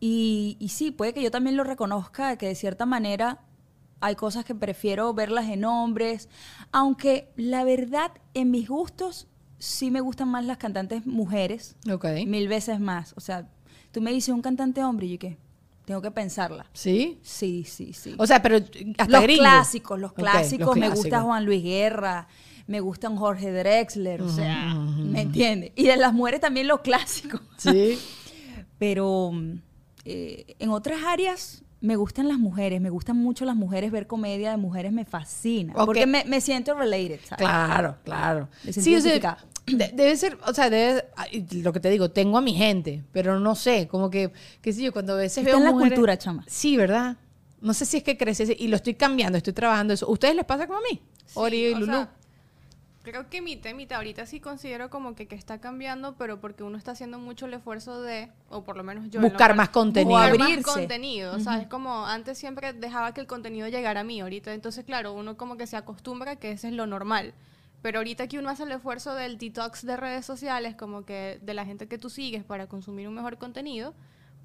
[0.00, 3.38] Y, y sí, puede que yo también lo reconozca, que de cierta manera
[4.04, 6.28] hay cosas que prefiero verlas en hombres,
[6.72, 12.04] aunque la verdad, en mis gustos, sí me gustan más las cantantes mujeres, Ok.
[12.26, 13.14] mil veces más.
[13.16, 13.48] O sea,
[13.92, 15.38] tú me dices un cantante hombre y yo qué,
[15.86, 16.66] tengo que pensarla.
[16.74, 17.18] ¿Sí?
[17.22, 18.14] Sí, sí, sí.
[18.18, 18.56] O sea, pero
[18.98, 19.40] hasta los gringo.
[19.40, 21.22] clásicos, los clásicos, los me gusta.
[21.22, 22.28] Juan Luis Guerra,
[22.66, 25.72] me gusta un Jorge Drexler, o sea, ¿me entiendes?
[25.76, 27.40] Y de las mujeres también los clásicos.
[27.56, 27.98] Sí.
[28.78, 29.32] Pero
[30.04, 34.50] eh, en otras áreas me gustan las mujeres, me gustan mucho las mujeres, ver comedia
[34.50, 35.74] de mujeres me fascina.
[35.74, 37.38] Porque me, me siento related, ¿sabes?
[37.46, 38.48] Claro, claro.
[38.70, 41.04] Sí, o sea, de- debe ser, o sea, debe,
[41.62, 44.82] lo que te digo, tengo a mi gente, pero no sé, como que, qué sé
[44.82, 46.44] yo, cuando a veces Está veo en la mujeres- cultura, chama.
[46.46, 47.16] Sí, ¿verdad?
[47.60, 50.08] No sé si es que crece y lo estoy cambiando, estoy trabajando eso.
[50.10, 51.00] ¿Ustedes les pasa como a mí?
[51.26, 52.10] Sí, Ori y sea,
[53.04, 53.98] creo que mitad y mitad.
[53.98, 57.54] Ahorita sí considero como que, que está cambiando, pero porque uno está haciendo mucho el
[57.54, 59.20] esfuerzo de, o por lo menos yo.
[59.20, 60.16] Buscar más contenido.
[60.16, 60.64] O Buscar más abrirse.
[60.72, 61.68] contenido, ¿sabes?
[61.68, 64.20] Como antes siempre dejaba que el contenido llegara a mí.
[64.20, 67.34] Ahorita, entonces, claro, uno como que se acostumbra que ese es lo normal.
[67.82, 71.54] Pero ahorita que uno hace el esfuerzo del detox de redes sociales, como que de
[71.54, 73.94] la gente que tú sigues para consumir un mejor contenido,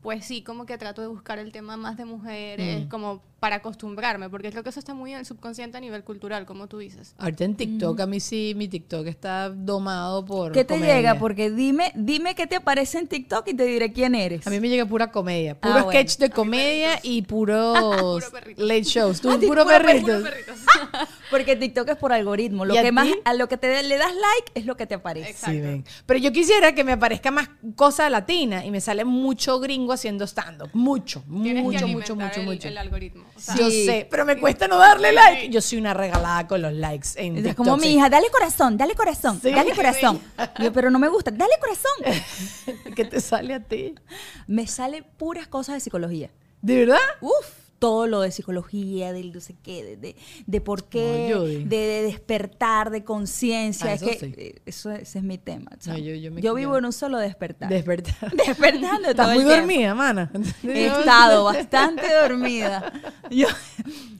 [0.02, 2.90] pues sí, como que trato de buscar el tema más de mujeres, Mm.
[2.90, 6.46] como para acostumbrarme, porque creo que eso está muy en el subconsciente a nivel cultural,
[6.46, 7.16] como tú dices.
[7.18, 10.96] Ahorita en TikTok, a mí sí, mi TikTok está domado por ¿Qué te comedia.
[10.98, 11.16] llega?
[11.20, 14.46] Porque dime, dime qué te aparece en TikTok y te diré quién eres.
[14.46, 16.00] A mí me llega pura comedia, puro Ah, bueno.
[16.00, 17.78] sketch de comedia y puros
[18.20, 18.66] Puro perritos.
[18.66, 19.22] late shows.
[19.22, 20.20] Tú, A ti puro puro perritos.
[20.22, 20.56] Puro perritos.
[21.30, 22.66] Porque TikTok es por algoritmo.
[22.66, 23.14] Lo ¿Y a que más, ti?
[23.24, 25.30] a lo que te le das like es lo que te aparece.
[25.30, 25.62] Exacto.
[25.62, 25.84] Sí.
[26.08, 30.26] Pero yo quisiera que me aparezca más cosa latina y me sale mucho gringo haciendo
[30.26, 30.70] stand-up.
[30.74, 32.68] Mucho, Tienes mucho, que mucho, mucho, el, mucho.
[32.68, 33.26] el algoritmo.
[33.40, 33.86] O sea, Yo Sí.
[33.86, 35.50] sé, pero me cuesta no darle like.
[35.50, 37.56] Yo soy una regalada con los likes en Es TikTok.
[37.66, 37.90] como mi sí.
[37.96, 39.52] hija, dale corazón, dale corazón, Sí.
[39.52, 40.20] dale corazón.
[40.62, 42.24] Yo, pero no me gusta, dale corazón.
[42.96, 43.96] ¿Qué te sale a ti?
[44.48, 46.30] Me sale puras cosas de psicología.
[46.62, 47.00] ¿De verdad?
[47.22, 47.46] Uf,
[47.80, 50.16] todo lo de psicología, del no sé qué, de, de,
[50.46, 53.88] de por qué, No, de, de despertar, de conciencia.
[53.92, 54.34] Ah, es eso que sí.
[54.38, 55.72] eh, eso, ese es mi tema.
[55.80, 55.98] chamo.
[55.98, 57.70] yo- yo me- vivo en un solo despertar.
[57.70, 58.32] Despertar.
[58.48, 60.30] Despertando Estás muy dormida, mana.
[60.64, 62.92] He estado bastante dormida.
[63.32, 63.48] Yo,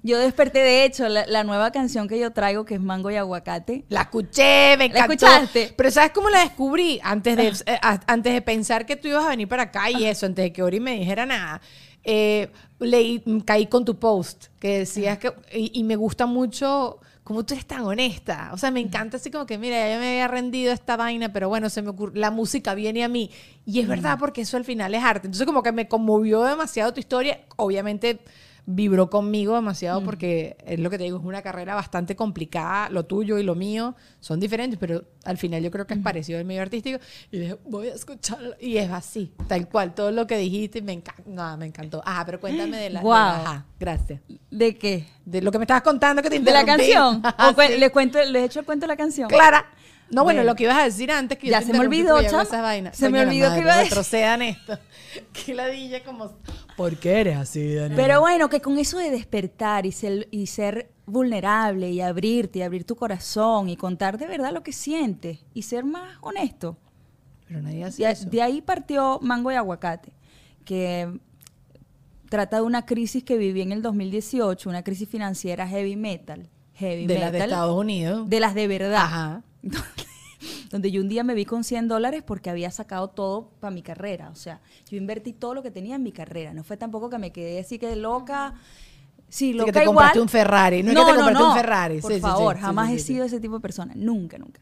[0.04, 3.16] yo desperté, de hecho, la, la nueva canción que yo traigo, que es Mango y
[3.18, 3.84] Aguacate.
[3.90, 5.14] La escuché, me ¿La encantó.
[5.14, 5.74] escuchaste?
[5.76, 7.00] Pero ¿sabes cómo la descubrí?
[7.04, 10.06] Antes de, eh, a- antes de pensar que tú ibas a venir para acá y
[10.06, 11.60] eso, antes de que Ori me dijera nada,
[12.04, 17.46] eh, leí, caí con tu post que decías que, y, y me gusta mucho cómo
[17.46, 18.50] tú eres tan honesta.
[18.54, 21.32] O sea, me encanta así como que, mira, ya yo me había rendido esta vaina,
[21.32, 23.30] pero bueno, se me ocurre, la música viene a mí.
[23.68, 25.28] Y es verdad porque eso al final es arte.
[25.28, 27.42] Entonces como que me conmovió demasiado tu historia.
[27.56, 28.20] Obviamente
[28.72, 33.04] vibró conmigo demasiado porque es lo que te digo, es una carrera bastante complicada, lo
[33.04, 36.46] tuyo y lo mío son diferentes, pero al final yo creo que es parecido al
[36.46, 37.00] medio artístico
[37.32, 40.94] y dije, voy a escucharlo y es así, tal cual, todo lo que dijiste me
[40.94, 42.04] encanta, nada, me encantó.
[42.06, 43.42] Ajá, pero cuéntame de la, de la- Guau.
[43.42, 44.22] ajá, gracias.
[44.52, 45.08] ¿De qué?
[45.26, 47.22] De lo que me estabas contando que te ¿De la canción?
[47.24, 47.78] Ajá, ¿O cue- sí.
[47.80, 49.30] ¿Les, cuento, ¿Les he hecho el cuento de la canción?
[49.30, 49.66] Clara.
[50.12, 50.44] No, bueno, Bueno.
[50.52, 52.44] lo que ibas a decir antes que yo Ya te se me olvidó, yo chama.
[52.44, 52.98] esas vainas.
[52.98, 53.92] Se me olvidó que madre, iba a decir.
[53.92, 54.80] Retrocedan esto.
[55.46, 56.32] Qué ladilla como...
[56.76, 57.96] ¿Por qué eres así, Daniela?
[58.02, 62.62] Pero bueno, que con eso de despertar y ser, y ser vulnerable y abrirte y
[62.62, 66.78] abrir tu corazón y contar de verdad lo que sientes y ser más honesto.
[67.48, 68.30] Pero nadie hace De, eso.
[68.30, 70.14] de ahí partió Mango y Aguacate,
[70.64, 71.20] que
[72.30, 76.48] trata de una crisis que viví en el 2018, una crisis financiera heavy metal.
[76.76, 77.22] Heavy de metal.
[77.24, 78.30] las de Estados Unidos.
[78.30, 79.02] de las de verdad.
[79.04, 79.44] Ajá.
[80.72, 83.82] donde yo un día me vi con 100 dólares porque había sacado todo para mi
[83.82, 84.30] carrera.
[84.30, 86.54] O sea, yo invertí todo lo que tenía en mi carrera.
[86.54, 88.54] No fue tampoco que me quedé así que loca.
[89.28, 89.96] Sí, Sí, loca que te igual.
[89.96, 90.82] compraste un Ferrari.
[90.82, 92.02] No, es que te compraste un Ferrari.
[92.02, 93.94] Por Sí, favor, sí, jamás he sido ese tipo de persona.
[93.96, 94.60] Nunca, nunca.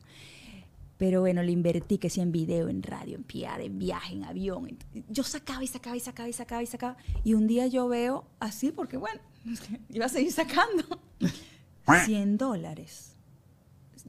[0.97, 4.25] Pero bueno, le invertí que sí en video, en radio, en PR, en viaje, en
[4.25, 4.77] avión.
[5.10, 6.97] Yo sacaba y sacaba y sacaba y sacaba y sacaba.
[7.23, 9.21] Y un día yo veo así, porque bueno,
[9.89, 10.83] iba a seguir sacando.
[12.05, 13.15] 100 dólares.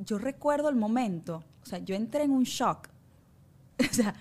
[0.04, 1.42] Yo recuerdo el momento.
[1.62, 2.88] O sea, yo entré en un shock.
[3.90, 4.14] O sea,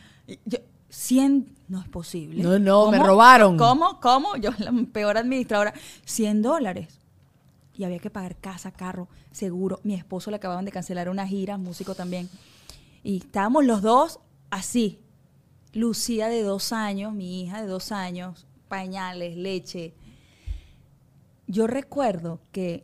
[0.45, 0.59] yo,
[0.89, 2.43] 100 no es posible.
[2.43, 3.57] No, no, me robaron.
[3.57, 3.99] ¿Cómo?
[3.99, 4.35] ¿Cómo?
[4.37, 5.73] Yo, la peor administradora.
[6.05, 6.99] 100 dólares.
[7.75, 9.79] Y había que pagar casa, carro, seguro.
[9.83, 12.29] Mi esposo le acababan de cancelar una gira, músico también.
[13.03, 14.99] Y estábamos los dos así.
[15.73, 19.93] Lucía de dos años, mi hija de dos años, pañales, leche.
[21.45, 22.83] Yo recuerdo que,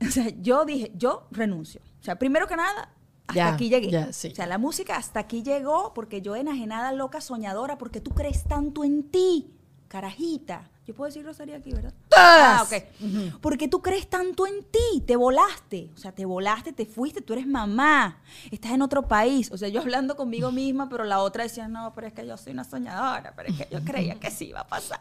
[0.06, 1.80] o sea, yo dije, yo renuncio.
[2.06, 2.90] O sea, primero que nada,
[3.26, 3.90] hasta Ya, aquí llegué.
[3.90, 4.28] ya, sí.
[4.28, 8.44] O sea, la música hasta aquí llegó porque yo enajenada, loca, soñadora, porque tú crees
[8.44, 9.52] tanto en ti,
[9.88, 10.70] carajita.
[10.86, 11.92] Yo puedo decir Rosario aquí, ¿verdad?
[12.16, 12.80] Ah, Todas.
[12.80, 13.40] ok.
[13.40, 15.90] Porque tú crees tanto en ti, te volaste.
[15.96, 18.20] O sea, te volaste, te fuiste, tú eres mamá,
[18.52, 19.50] estás en otro país.
[19.50, 22.36] O sea, yo hablando conmigo misma, pero la otra decía, no, pero es que yo
[22.36, 25.00] soy una soñadora, pero es que yo creía que sí iba a pasar.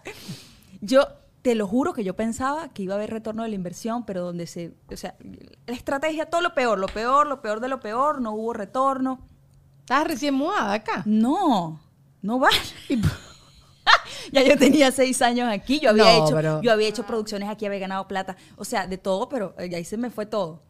[0.82, 1.06] Yo
[1.46, 4.24] te lo juro que yo pensaba que iba a haber retorno de la inversión, pero
[4.24, 5.14] donde se, o sea,
[5.68, 9.20] la estrategia, todo lo peor, lo peor, lo peor de lo peor, no hubo retorno.
[9.82, 11.04] Estabas recién mudada acá.
[11.06, 11.80] No,
[12.24, 12.58] no vale.
[14.32, 17.48] ya yo tenía seis años aquí, yo había, No, hecho, pero- yo había hecho producciones
[17.48, 20.64] aquí, había ganado plata, o sea, de todo, pero eh, ahí se me fue todo.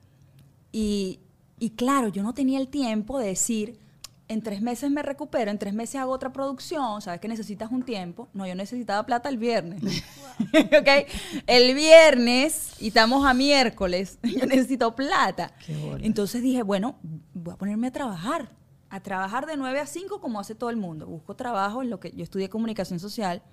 [0.73, 1.21] Y,
[1.57, 3.79] y claro, yo no tenía el tiempo de decir,
[4.27, 7.83] en tres meses me recupero, en tres meses hago otra producción, sabes que necesitas un
[7.83, 8.27] tiempo.
[8.33, 9.81] No, yo necesitaba plata el viernes.
[10.39, 11.07] ¿Ok?
[11.45, 15.53] El viernes, y estamos a miércoles, yo necesito plata.
[15.99, 16.95] Entonces dije, bueno,
[17.33, 18.49] voy a ponerme a trabajar,
[18.89, 21.05] a trabajar de 9 a 5 como hace todo el mundo.
[21.05, 23.43] Busco trabajo en lo que yo estudié comunicación social,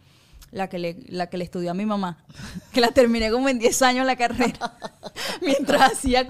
[0.52, 2.24] la que le, la que le estudió a mi mamá,
[2.72, 4.78] que la terminé como en 10 años la carrera,
[5.42, 6.26] mientras hacía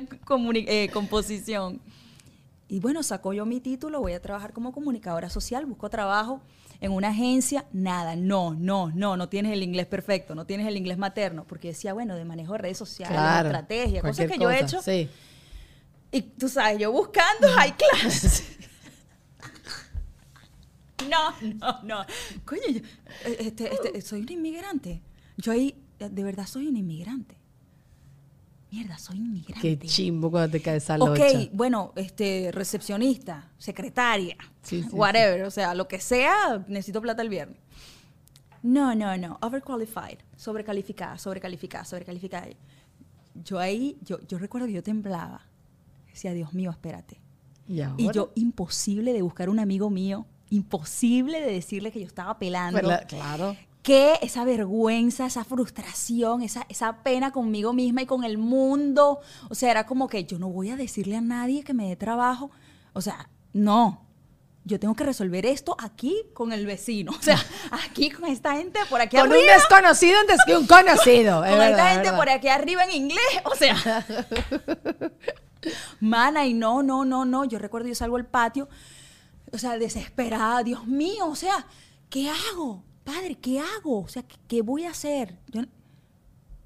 [0.54, 1.80] eh, composición.
[2.72, 6.40] Y bueno, sacó yo mi título, voy a trabajar como comunicadora social, busco trabajo
[6.80, 10.78] en una agencia, nada, no, no, no, no tienes el inglés perfecto, no tienes el
[10.78, 13.50] inglés materno, porque decía, bueno, de manejo de redes sociales, Claro.
[13.50, 14.80] estrategia, cosas que yo he hecho.
[14.80, 15.06] Sí.
[16.12, 18.48] Y tú sabes, yo buscando hay clases.
[21.10, 22.06] No, no, no.
[22.44, 22.80] Coño, yo,
[23.26, 25.02] eh, este, este, soy una inmigrante.
[25.36, 27.41] Yo ahí, eh, de verdad, soy una inmigrante.
[28.72, 29.78] Mierda, soy inmigrante.
[29.78, 31.48] Qué chimbo cuando te cae esa Ok, locha.
[31.52, 37.28] bueno, este, recepcionista, secretaria, Sí, sí, whatever, o sea, lo que sea, necesito plata el
[37.28, 37.58] viernes.
[38.62, 42.46] No, no, no, overqualified, sobrecalificada, sobrecalificada, sobrecalificada.
[43.34, 45.46] yo ahí, yo, yo recuerdo que yo temblaba.
[46.08, 47.20] Decía, Dios mío, espérate.
[47.68, 52.38] ¿Y, Y yo, imposible de buscar un amigo mío, imposible de decirle que yo estaba
[52.38, 52.80] pelando.
[53.06, 53.54] Claro.
[53.82, 59.18] Que esa vergüenza, esa frustración, esa, esa pena conmigo misma y con el mundo.
[59.50, 61.96] O sea, era como que yo no voy a decirle a nadie que me dé
[61.96, 62.50] trabajo.
[62.92, 64.06] O sea, no.
[64.64, 67.10] Yo tengo que resolver esto aquí con el vecino.
[67.18, 67.36] O sea,
[67.72, 69.54] aquí con esta gente por aquí Con un arriba.
[69.54, 71.44] desconocido antes que un conocido.
[71.44, 72.18] es con verdad, esta es gente verdad.
[72.18, 73.18] por aquí arriba en inglés.
[73.44, 73.76] O sea.
[76.00, 77.44] Mana, y no, no, no, no.
[77.44, 78.68] Yo recuerdo, yo salgo al patio,
[79.52, 80.62] o sea, desesperada.
[80.62, 81.66] Dios mío, o sea,
[82.08, 82.84] ¿qué hago?
[83.04, 84.00] Padre, ¿qué hago?
[84.02, 85.38] O sea, ¿qué, qué voy a hacer?
[85.48, 85.62] Yo-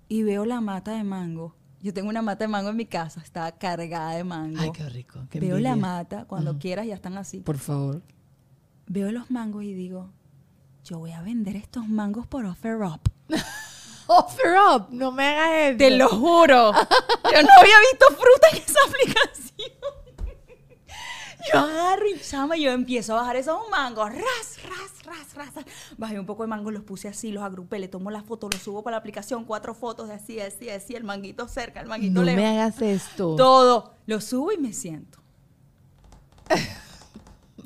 [0.08, 1.54] y veo la mata de mango.
[1.80, 4.60] Yo tengo una mata de mango en mi casa, está cargada de mango.
[4.60, 5.20] Ay, qué rico.
[5.30, 7.40] qué veo la mata, cuando quieras ya están así.
[7.40, 8.02] Por favor.
[8.86, 10.10] Veo los mangos y digo,
[10.84, 13.00] yo voy a vender estos mangos por offer up.
[14.08, 15.78] Offer up, no me hagas esto.
[15.78, 16.70] Te lo juro.
[17.24, 19.72] Yo no había visto fruta en esa aplicación.
[21.52, 24.10] Yo agarro y chama, yo empiezo a bajar esos mangos.
[24.12, 25.54] Ras, ras, ras, ras.
[25.54, 25.64] ras.
[25.96, 28.60] Bajé un poco de mango, los puse así, los agrupé, le tomo la foto, los
[28.62, 32.14] subo para la aplicación, cuatro fotos de así, así, así, el manguito cerca, el manguito
[32.14, 32.40] No lejos.
[32.42, 33.36] me hagas esto.
[33.36, 33.94] Todo.
[34.06, 35.18] Lo subo y me siento.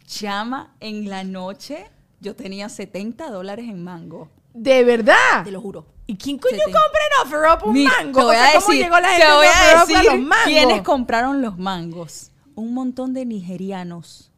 [0.07, 1.87] Chama, en la noche
[2.21, 4.29] yo tenía 70 dólares en mango.
[4.53, 5.45] ¿De verdad?
[5.45, 5.87] Te lo juro.
[6.07, 8.19] ¿Y quién coño compra en Offer Up un Mi- mango?
[8.19, 9.77] Te voy O sea, a ¿cómo decir, llegó la te gente voy de a Offer
[9.77, 10.45] Up a decir los mangos?
[10.45, 12.30] quiénes compraron los mangos.
[12.55, 14.31] Un montón de nigerianos.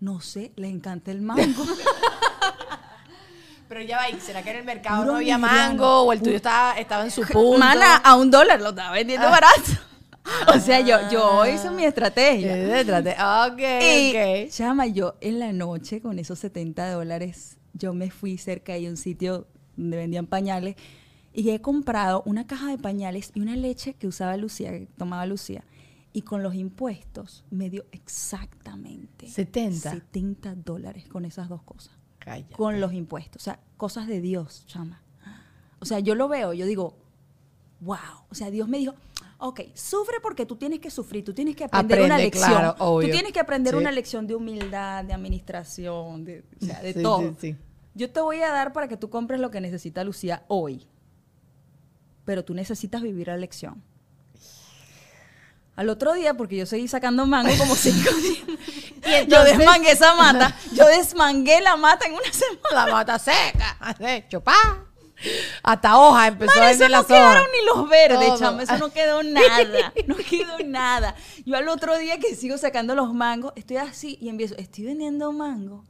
[0.00, 1.64] No sé, les encanta el mango.
[3.68, 5.68] Pero ya va, ¿y ¿será que en el mercado Puro no había nigeriano.
[5.68, 7.58] mango o el tuyo estaba, estaba en su punto?
[7.58, 9.30] Mana, a un dólar lo estaba vendiendo Ah.
[9.30, 9.62] barato.
[10.54, 12.54] O sea, yo, yo hice mi estrategia.
[12.84, 13.16] Trate-
[13.50, 14.50] Ok, Y, ok.
[14.52, 18.96] chama, yo en la noche con esos 70 dólares, yo me fui cerca de un
[18.96, 20.76] sitio donde vendían pañales
[21.32, 25.26] y he comprado una caja de pañales y una leche que usaba Lucía, que tomaba
[25.26, 25.64] Lucía.
[26.12, 29.90] Y con los impuestos me dio exactamente 70.
[29.92, 31.94] 70 dólares con esas dos cosas.
[32.18, 32.54] Cállate.
[32.54, 33.42] Con los impuestos.
[33.42, 35.02] O sea, cosas de Dios, chama.
[35.80, 36.96] O sea, yo lo veo, yo digo,
[37.80, 37.96] wow.
[38.30, 38.94] O sea, Dios me dijo,
[39.38, 42.48] ok, sufre porque tú tienes que sufrir, tú tienes que aprender una lección.
[42.50, 43.08] claro, obvio.
[43.08, 43.80] Tú tienes que aprender Sí.
[43.80, 47.34] una lección de humildad, de administración, de, o sea, de Sí, todo.
[47.40, 47.56] sí.
[47.94, 50.86] Yo te voy a dar para que tú compres lo que necesita Lucía hoy.
[52.24, 53.82] Pero tú necesitas vivir la lección.
[55.74, 59.24] Al otro día, porque yo seguí sacando mango como cinco días.
[59.24, 60.54] Y yo desmangué esa mata.
[60.72, 62.86] Yo desmangué la mata en una semana.
[62.86, 63.76] La mata seca.
[64.28, 64.54] chupá.
[65.62, 67.48] Hasta hoja empezó Mano, a eso vender no las quedaron hojas.
[67.52, 68.62] ni los verdes, chama.
[68.64, 69.92] Eso no quedó nada.
[70.06, 71.14] No quedó nada.
[71.46, 75.32] Yo al otro día que sigo sacando los mangos, estoy así y empiezo, estoy vendiendo
[75.32, 75.84] mango.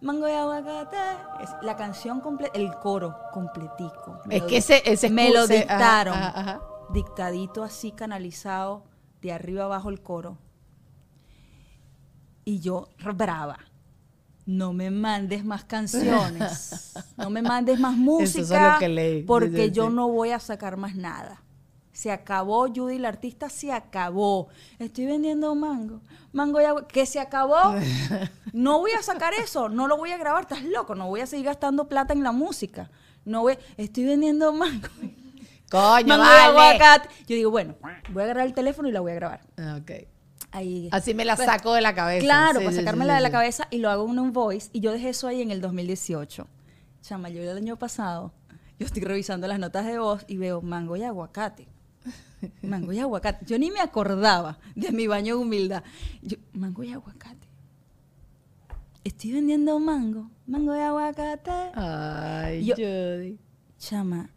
[0.00, 0.96] Mango y aguacate.
[1.42, 4.20] Es la canción completa, el coro completico.
[4.30, 6.14] Es que ese, ese me lo dictaron.
[6.14, 6.60] ajá, ajá.
[6.90, 8.84] Dictadito así, canalizado,
[9.22, 10.38] de arriba abajo el coro.
[12.44, 13.58] Y yo, brava.
[14.46, 16.92] No me mandes más canciones.
[17.16, 18.42] No me mandes más música.
[18.42, 19.22] Eso es lo que leí.
[19.22, 21.42] Porque sí, yo no voy a sacar más nada.
[21.92, 24.48] Se acabó, Judy, la artista se acabó.
[24.78, 26.02] Estoy vendiendo mango.
[26.32, 26.86] Mango y agua.
[26.86, 27.56] ¿Que se acabó?
[28.52, 29.68] No voy a sacar eso.
[29.68, 30.42] No lo voy a grabar.
[30.42, 30.94] Estás loco.
[30.94, 32.90] No voy a seguir gastando plata en la música.
[33.24, 33.58] No voy.
[33.76, 34.88] Estoy vendiendo mango.
[35.70, 36.42] Coño, mango y vale.
[36.76, 37.08] aguacate.
[37.26, 37.74] Yo digo, bueno,
[38.10, 39.40] voy a agarrar el teléfono y la voy a grabar.
[39.58, 39.90] Ah, ok.
[40.52, 40.88] Ahí.
[40.92, 42.24] Así me la saco de la cabeza.
[42.24, 44.70] Claro, Sí, para sí, sacármela sí, de la cabeza y lo hago en un voice.
[44.72, 46.46] Y yo dejé eso ahí en el 2018.
[47.02, 48.32] Chama, yo el año pasado,
[48.78, 51.68] yo estoy revisando las notas de voz y veo mango y aguacate.
[52.62, 53.44] Mango y aguacate.
[53.46, 55.82] Yo ni me acordaba de mi baño de humildad.
[56.22, 57.48] Yo, mango y aguacate.
[59.04, 61.50] Estoy vendiendo mango, mango y aguacate.
[61.74, 63.38] Ay, Yo- Judy.
[63.78, 64.30] Chama,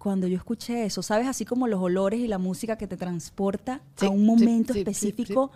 [0.00, 1.26] cuando yo escuché eso, ¿sabes?
[1.26, 4.78] Así como los olores y la música que te transporta Sí, a un momento sí,
[4.78, 5.50] sí, específico,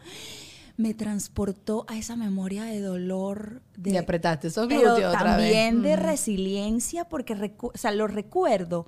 [0.77, 5.13] me transportó a esa memoria de dolor, de, Y apretaste esos pero otra vez.
[5.25, 8.87] también de resiliencia, porque recu- o sea, lo recuerdo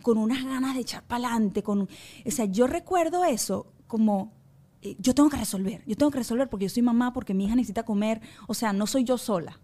[0.00, 1.62] con unas ganas de echar para adelante.
[1.62, 4.32] Con, o sea, yo recuerdo eso como,
[4.80, 7.44] eh, yo tengo que resolver, yo tengo que resolver porque yo soy mamá, porque mi
[7.44, 8.22] hija necesita comer.
[8.48, 9.60] O sea, no soy yo sola.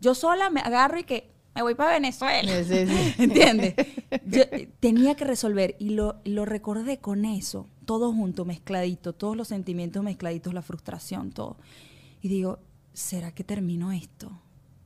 [0.00, 2.52] Yo sola me agarro y que me voy para Venezuela.
[2.62, 3.14] Sí, sí, sí.
[3.22, 3.74] ¿Entiendes?
[4.26, 4.42] Yo
[4.80, 10.02] tenía que resolver y lo, lo recordé con eso, todo junto, mezcladito, todos los sentimientos
[10.02, 11.56] mezcladitos, la frustración, todo.
[12.22, 12.58] Y digo,
[12.92, 14.30] ¿será que termino esto?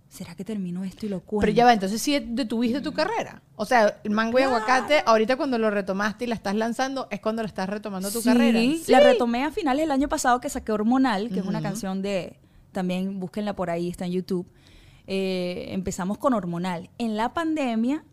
[0.08, 1.40] ¿Será que termino esto y lo cuento?
[1.40, 3.40] Pero ya va, entonces sí detuviste tu carrera.
[3.56, 7.20] O sea, el mango y aguacate, ahorita cuando lo retomaste y la estás lanzando, es
[7.20, 8.60] cuando la estás retomando tu Sí, carrera.
[8.88, 12.38] La retomé a finales del año pasado que saqué Hormonal, que es una canción de,
[12.72, 14.46] también búsquenla por ahí, está en YouTube.
[15.06, 16.90] Eh, empezamos con Hormonal.
[16.98, 18.04] En la pandemia,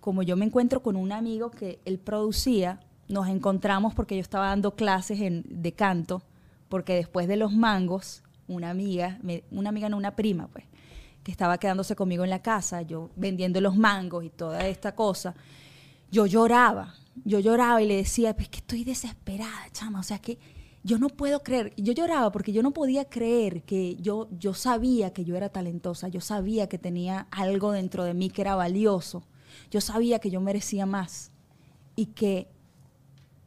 [0.00, 4.46] como yo me encuentro con un amigo que él producía nos encontramos porque yo estaba
[4.48, 6.22] dando clases en- de canto,
[6.68, 10.64] porque después de los mangos, una amiga, me- una amiga no, una prima, pues,
[11.22, 15.34] que estaba quedándose conmigo en la casa, yo vendiendo los mangos y toda esta cosa,
[16.10, 20.38] yo lloraba, yo lloraba y le decía, pues que estoy desesperada, chama, o sea que
[20.86, 25.12] yo no puedo creer, yo lloraba porque yo no podía creer que yo, yo sabía
[25.12, 29.26] que yo era talentosa, yo sabía que tenía algo dentro de mí que era valioso,
[29.68, 31.32] yo sabía que yo merecía más
[31.96, 32.46] y que,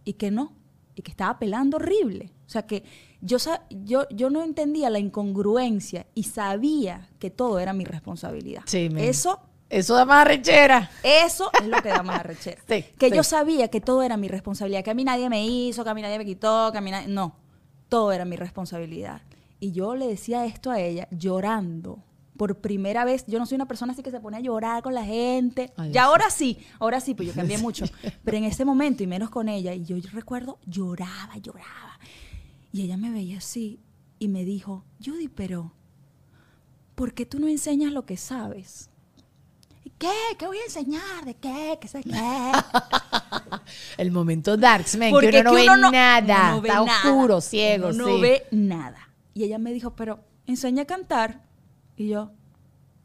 [0.04, 0.52] y que no,
[0.96, 2.34] y que estaba pelando horrible.
[2.46, 2.84] O sea que
[3.22, 3.38] yo,
[3.70, 8.64] yo, yo no entendía la incongruencia y sabía que todo era mi responsabilidad.
[8.66, 8.90] Sí.
[8.98, 9.40] Eso
[9.70, 10.90] Eso da más rechera.
[11.04, 12.62] eso es lo que da más arrechera.
[12.68, 13.16] Sí, que sí.
[13.16, 15.94] yo sabía que todo era mi responsabilidad, que a mí nadie me hizo, que a
[15.94, 17.08] mí nadie me quitó, que a mí nadie...
[17.08, 17.36] No,
[17.88, 19.22] todo era mi responsabilidad.
[19.60, 22.04] Y yo le decía esto a ella llorando.
[22.38, 24.94] Por primera vez, yo no soy una persona así que se pone a llorar con
[24.94, 25.74] la gente.
[25.76, 26.08] Ay, ya sí.
[26.08, 27.86] ahora sí, ahora sí, pues yo cambié mucho.
[28.24, 32.00] Pero en ese momento, y menos con ella, y yo recuerdo, lloraba, lloraba.
[32.72, 33.82] Y ella me veía así
[34.20, 35.74] y me dijo, Judy, pero
[36.96, 38.90] ¿por qué tú no enseñas lo que sabes?
[40.00, 40.12] ¿Qué?
[40.38, 41.26] ¿Qué voy a enseñar?
[41.26, 41.78] ¿De qué?
[41.80, 42.12] ¿Qué sé qué?
[43.98, 46.52] El momento Darksman, Porque que uno no ve que uno no- nada.
[46.52, 46.98] no ve está nada.
[47.10, 48.12] oscuro, ciego, Uno sí.
[48.12, 49.10] no ve nada.
[49.34, 51.42] Y ella me dijo, pero enseña a cantar.
[51.96, 52.32] Y yo,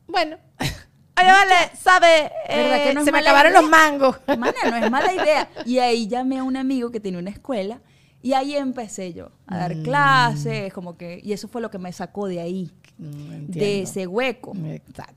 [0.06, 0.36] Bueno.
[1.16, 2.30] Oye, vale, ¿sabe?
[2.48, 3.60] ¿Verdad que no se me acabaron idea?
[3.60, 4.16] los mangos.
[4.26, 5.48] Mana, no es mala idea.
[5.64, 7.80] Y ahí llamé a un amigo que tenía una escuela
[8.20, 9.82] y ahí empecé yo a dar Mm.
[9.84, 14.06] clases, como que, y eso fue lo que me sacó de ahí, Mm, de ese
[14.06, 14.52] hueco.
[14.66, 15.14] Exacto.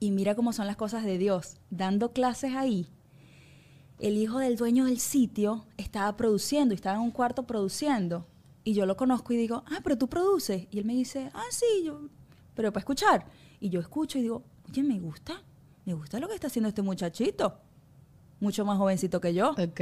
[0.00, 1.58] Y mira cómo son las cosas de Dios.
[1.70, 2.88] Dando clases ahí,
[3.98, 8.26] el hijo del dueño del sitio estaba produciendo, estaba en un cuarto produciendo.
[8.64, 10.66] Y yo lo conozco y digo, ah, pero tú produces.
[10.70, 12.08] Y él me dice, ah, sí, yo,
[12.54, 13.26] pero para escuchar.
[13.60, 15.42] Y yo escucho y digo, oye, me gusta,
[15.84, 17.58] me gusta lo que está haciendo este muchachito.
[18.40, 19.50] Mucho más jovencito que yo.
[19.50, 19.80] Ok.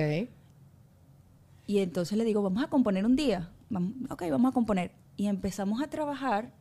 [1.69, 3.53] Y entonces le digo, vamos a componer un día.
[3.71, 4.91] Vam- ok, vamos a componer.
[5.17, 6.53] Y empezamos a trabajar.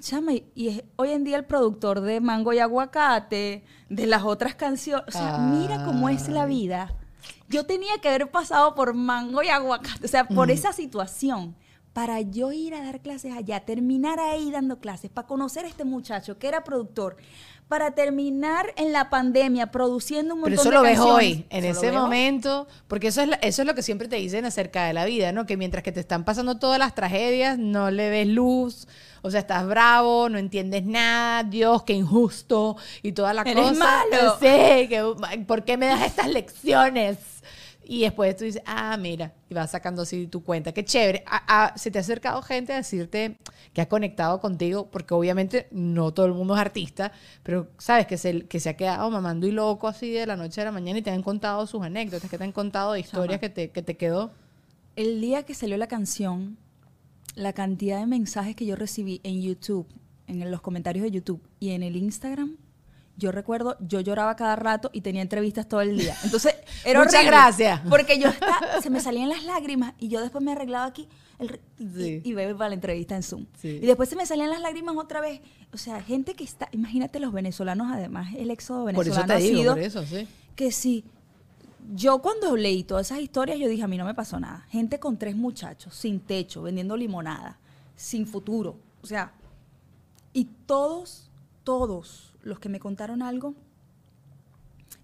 [0.00, 4.54] Chama, y- es hoy en día el productor de Mango y Aguacate, de las otras
[4.54, 5.04] canciones.
[5.08, 6.94] O sea, mira cómo es la vida.
[7.48, 11.56] Yo tenía que haber pasado por Mango y Aguacate, o sea, por esa situación.
[11.94, 15.84] Para yo ir a dar clases allá, terminar ahí dando clases, para conocer a este
[15.84, 17.16] muchacho que era productor,
[17.68, 21.64] para terminar en la pandemia produciendo un montón Pero eso de lo ves hoy, en
[21.66, 21.96] ese hoy.
[21.96, 25.04] momento, porque eso es, la- eso es lo que siempre te dicen acerca de la
[25.04, 25.44] vida, ¿no?
[25.44, 28.88] Que mientras que te están pasando todas las tragedias, no le ves luz,
[29.20, 33.84] o sea, estás bravo, no entiendes nada, Dios, qué injusto, y toda la Eres cosa.
[33.84, 34.36] malo.
[34.40, 35.14] Sí, que,
[35.46, 37.18] ¿por qué me das estas lecciones?
[37.90, 40.72] Y después tú dices, ah, mira, y vas sacando así tu cuenta.
[40.72, 41.24] Qué chévere.
[41.26, 43.38] A- a- se te ha acercado gente a decirte
[43.72, 47.12] que ha conectado contigo, porque obviamente no todo el mundo es artista,
[47.42, 50.60] pero sabes que se, que se ha quedado mamando y loco así de la noche
[50.60, 53.40] a la mañana y te han contado sus anécdotas, que te han contado de historias
[53.40, 54.32] que te, que te quedó.
[54.94, 56.58] El día que salió la canción,
[57.36, 59.86] la cantidad de mensajes que yo recibí en YouTube,
[60.26, 62.58] en los comentarios de YouTube y en el Instagram,
[63.18, 66.16] yo recuerdo, yo lloraba cada rato y tenía entrevistas todo el día.
[66.24, 66.54] Entonces,
[66.84, 67.80] era Muchas horrible, gracias.
[67.90, 71.08] Porque yo estaba, se me salían las lágrimas y yo después me arreglaba aquí
[71.38, 72.20] el re- y, Sí.
[72.24, 73.46] y iba para la entrevista en Zoom.
[73.60, 73.78] Sí.
[73.82, 75.40] Y después se me salían las lágrimas otra vez.
[75.72, 79.32] O sea, gente que está, imagínate los venezolanos, además, el éxodo Por eso venezolano te
[79.34, 80.26] ha digo, sido por eso, sí.
[80.56, 81.04] que sí.
[81.94, 84.66] Yo cuando leí todas esas historias, yo dije, a mí no me pasó nada.
[84.70, 87.58] Gente con tres muchachos, sin techo, vendiendo limonada,
[87.96, 88.78] sin futuro.
[89.02, 89.32] O sea,
[90.32, 91.27] y todos,
[91.68, 93.54] todos los que me contaron algo,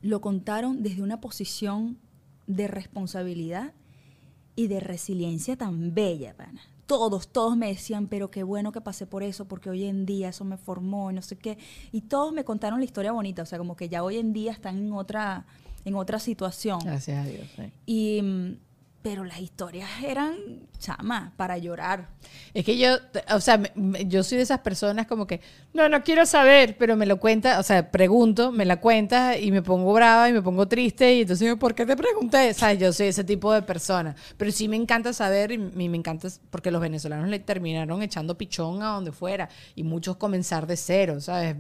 [0.01, 1.99] lo contaron desde una posición
[2.47, 3.75] de responsabilidad
[4.57, 6.63] y de resiliencia tan bella, pana.
[6.87, 10.31] Todos, todos me decían, pero qué bueno que pasé por eso, porque hoy en día
[10.31, 11.59] eso me formó y no sé qué.
[11.93, 14.51] Y todos me contaron la historia bonita, o sea, como que ya hoy en día
[14.51, 15.45] están en otra,
[15.85, 16.79] en otra situación.
[16.83, 17.47] Gracias a Dios.
[17.57, 17.73] sí.
[17.85, 18.57] Y,
[19.05, 20.35] pero las historias eran,
[20.79, 22.09] chama, para llorar.
[22.55, 22.97] Es que yo,
[23.35, 23.63] o sea,
[24.07, 25.43] yo soy de esas personas como que,
[25.75, 29.51] no, no quiero saber, pero me lo cuenta, o sea, pregunto, me la cuenta y
[29.51, 32.49] me pongo brava y me pongo triste y entonces ¿por qué te pregunté?
[32.49, 34.17] O sea, yo soy ese tipo de persona.
[34.39, 38.83] Pero sí me encanta saber y me, encanta porque los venezolanos le terminaron echando pichón
[38.83, 41.55] a donde fuera y muchos comenzar de cero, ¿sabes?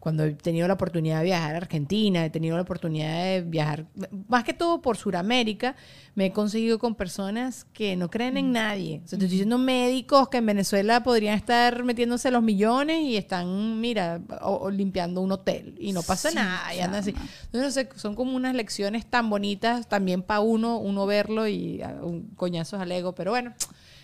[0.00, 3.84] Cuando he tenido la oportunidad de viajar a Argentina, he tenido la oportunidad de viajar,
[4.26, 5.76] más que todo por Sudamérica,
[6.14, 9.00] me he conseguido con personas que no creen en nadie.
[9.04, 13.16] O sea, te estoy diciendo médicos que en Venezuela podrían estar metiéndose los millones y
[13.16, 16.74] están, mira, o- o limpiando un hotel y no pasa Sí, nada.
[16.74, 17.14] Y andan así.
[17.52, 21.96] no sé, son como unas lecciones tan bonitas también para uno, uno verlo y ah,
[22.02, 23.14] un coñazos al ego.
[23.14, 23.54] Pero bueno,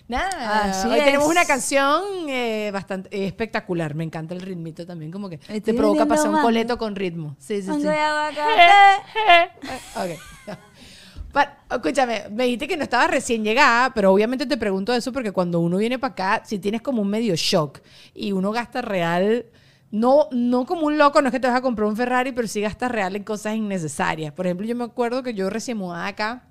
[0.09, 0.65] nada.
[0.71, 1.31] Así hoy tenemos es.
[1.31, 3.95] una canción eh, bastante eh, espectacular.
[3.95, 6.95] Me encanta el ritmito también, como que te Estoy provoca vendiendo pasar un coleto con
[6.97, 7.37] ritmo.
[7.39, 7.69] Sí, sí, sí.
[7.69, 7.91] Mango
[11.71, 15.61] escúchame, me dijiste que no estabas recién llegada, pero obviamente te pregunto eso porque cuando
[15.61, 17.81] uno viene para acá, si tienes como un medio shock
[18.15, 19.47] y uno gasta real,
[19.91, 22.49] no, no como un loco, no es que te vas a comprar un Ferrari, pero
[22.49, 24.33] sí gastas real en cosas innecesarias.
[24.33, 26.49] Por ejemplo, yo me acuerdo que yo recién mudada acá,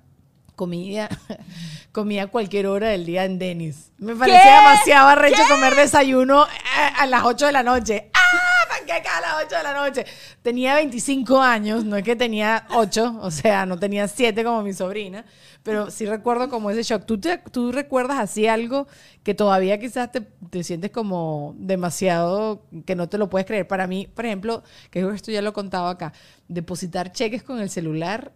[0.56, 1.08] comía,
[1.92, 3.90] comía a cualquier hora del día en Denis.
[3.98, 8.10] Me parecía demasiado arrecho comer desayuno a, a las 8 de la noche.
[8.14, 8.20] ¡Ah!
[8.68, 10.04] Panqueca a las 8 de la noche.
[10.42, 14.72] Tenía 25 años, no es que tenía 8, o sea, no tenía 7 como mi
[14.72, 15.24] sobrina,
[15.62, 17.04] pero sí recuerdo como ese shock.
[17.06, 18.88] ¿Tú, te- tú recuerdas así algo
[19.22, 23.68] que todavía quizás te, te sientes como demasiado, que no te lo puedes creer?
[23.68, 26.12] Para mí, por ejemplo, que esto ya lo he contado acá,
[26.48, 28.32] depositar cheques con el celular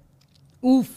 [0.61, 0.89] Uf.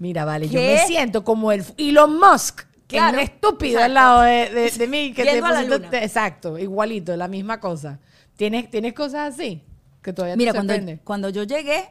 [0.00, 3.84] Mira, vale, yo me siento como el Elon Musk, que Claro, es un estúpido exacto.
[3.84, 5.12] al lado de, de- de mí.
[5.12, 5.90] Que a la luna.
[5.90, 8.00] te- exacto, igualito, la misma cosa.
[8.36, 9.62] ¿Tienes, ¿Tienes cosas así?
[10.02, 10.74] Que todavía Mira, te cuando,
[11.04, 11.90] cuando yo llegué,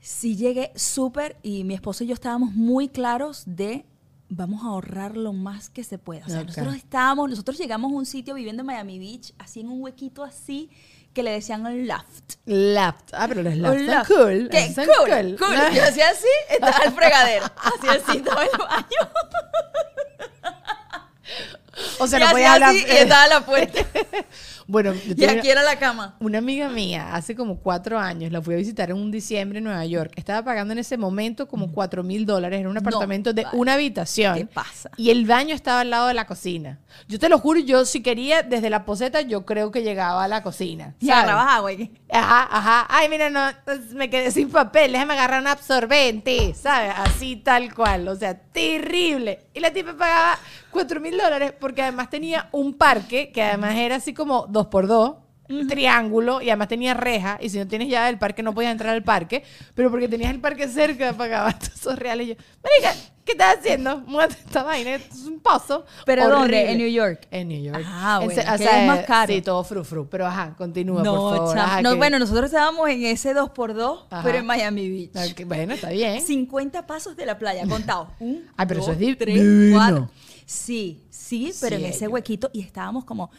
[0.00, 3.84] sí llegué súper y mi esposo y yo estábamos muy claros de
[4.28, 6.24] vamos a ahorrar lo más que se pueda.
[6.26, 9.68] O sea, nosotros estábamos, nosotros llegamos a un sitio viviendo en Miami Beach, así en
[9.68, 10.70] un huequito así,
[11.14, 12.34] que le decían el loft.
[12.44, 13.10] Laft.
[13.12, 14.08] Ah, pero los laft Un son loft.
[14.08, 14.48] cool.
[14.50, 14.74] ¿Qué?
[14.74, 15.56] son Cool, cool.
[15.72, 17.46] Yo hacía así, estaba el fregadero.
[17.56, 18.84] Hacía así todo el baño.
[21.98, 22.70] O sea, y no podía hablar.
[22.70, 23.80] así y estaba la puerta.
[24.66, 26.16] Bueno, y aquí era la cama.
[26.20, 29.64] Una amiga mía, hace como cuatro años, la fui a visitar en un diciembre en
[29.64, 30.12] Nueva York.
[30.16, 33.58] Estaba pagando en ese momento como cuatro mil dólares en un apartamento de vale.
[33.58, 34.36] una habitación.
[34.36, 34.90] ¿Qué pasa?
[34.96, 36.78] Y el baño estaba al lado de la cocina.
[37.08, 40.28] Yo te lo juro, yo si quería, desde la poseta, yo creo que llegaba a
[40.28, 40.94] la cocina.
[41.00, 41.70] Y agarrabas agua.
[42.10, 42.86] Ajá, ajá.
[42.88, 43.40] Ay, mira, no,
[43.94, 46.92] me quedé sin papel, déjame agarrar un absorbente, ¿sabes?
[46.96, 49.46] Así tal cual, o sea, terrible.
[49.54, 50.38] Y la tipa pagaba
[50.74, 54.86] cuatro mil dólares porque además tenía un parque que además era así como dos por
[54.86, 55.14] dos,
[55.68, 58.94] triángulo, y además tenía reja, y si no tienes llave del parque no podías entrar
[58.94, 59.44] al parque,
[59.74, 62.26] pero porque tenías el parque cerca pagabas esos reales.
[62.26, 63.98] Y yo, marica, ¿qué estás haciendo?
[64.06, 65.84] Muévete esta vaina, esto es un pozo.
[66.06, 66.38] ¿Pero horrible".
[66.40, 66.70] dónde?
[66.72, 67.26] ¿En New York?
[67.30, 67.84] En New York.
[67.86, 69.32] Ah, En bueno, o sea, es más caro.
[69.34, 70.08] Sí, todo frufru.
[70.08, 71.58] Pero ajá, continúa, No, por favor.
[71.58, 74.22] Ajá, No, que- bueno, nosotros estábamos en ese 2x2, Ajá.
[74.24, 75.10] pero en Miami Beach.
[75.14, 76.22] Ah, que- Bueno, está bien.
[76.22, 78.08] 50 pasos de la playa, contados.
[78.18, 79.76] Un, Ay, pero eso dos, es di- tres, divino.
[79.76, 80.08] cuatro.
[80.46, 83.30] Sí, sí, pero Sí, en ese huequito y estábamos como,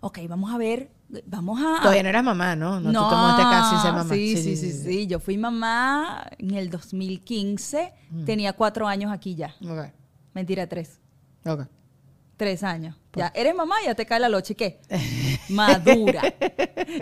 [0.00, 0.90] ok, vamos a ver,
[1.26, 1.80] vamos a...
[1.80, 2.80] Todavía no eras mamá, ¿no?
[2.80, 4.14] No, tú te mudaste acá sin ser mamá.
[4.14, 8.24] Sí, sí, sí, sí, Yo fui mamá en el 2015, Mm.
[8.24, 9.54] tenía cuatro años aquí ya.
[9.62, 9.92] Ok,
[10.34, 10.98] Mentira, tres.
[11.44, 11.62] ok.
[12.36, 12.96] Tres años.
[13.14, 14.52] Ya eres mamá, ya te cae la locha.
[14.52, 14.80] ¿Y qué?
[15.48, 16.22] Madura.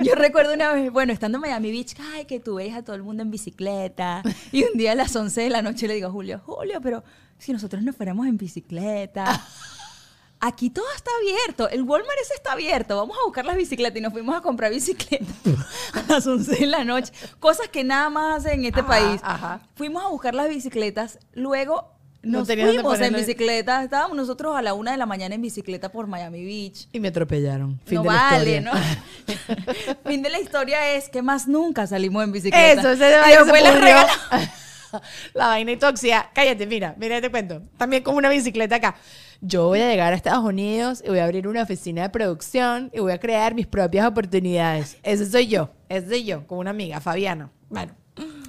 [0.03, 2.97] Yo recuerdo una vez, bueno, estando en Miami Beach, ay, que tú ves a todo
[2.97, 4.23] el mundo en bicicleta.
[4.53, 7.05] Y un día a las 11 de la noche le digo a Julio, Julio, pero
[7.39, 9.45] si nosotros nos fuéramos en bicicleta.
[10.41, 11.69] Aquí todo está abierto.
[11.69, 12.97] El Walmart ese está abierto.
[12.97, 15.35] Vamos a buscar las bicicletas y nos fuimos a comprar bicicletas
[15.95, 17.13] a las 11 de la noche.
[17.41, 19.21] Cosas que nada más hacen en este Ajá, país.
[19.25, 19.61] ajá.
[19.75, 21.19] Fuimos a buscar las bicicletas.
[21.33, 23.85] Luego nos dónde fuimos en bicicleta.
[23.85, 26.89] Estábamos nosotros a la una de la mañana en bicicleta por Miami Beach.
[26.93, 27.81] Y me atropellaron.
[27.85, 28.61] Fin no de la vale, historia.
[28.61, 30.05] ¿no?
[30.11, 32.81] fin de la historia es que más nunca salimos en bicicleta.
[32.81, 34.53] Eso, ese Y vaina se después la.
[35.35, 36.31] La vaina y tóxica.
[36.35, 37.63] Cállate, mira, mira, te cuento.
[37.77, 38.97] También con una bicicleta acá.
[39.41, 42.91] Yo voy a llegar a Estados Unidos y voy a abrir una oficina de producción
[42.93, 44.97] y voy a crear mis propias oportunidades.
[45.03, 47.51] Ese soy yo, ese soy yo, con una amiga, Fabiana.
[47.69, 47.95] Bueno,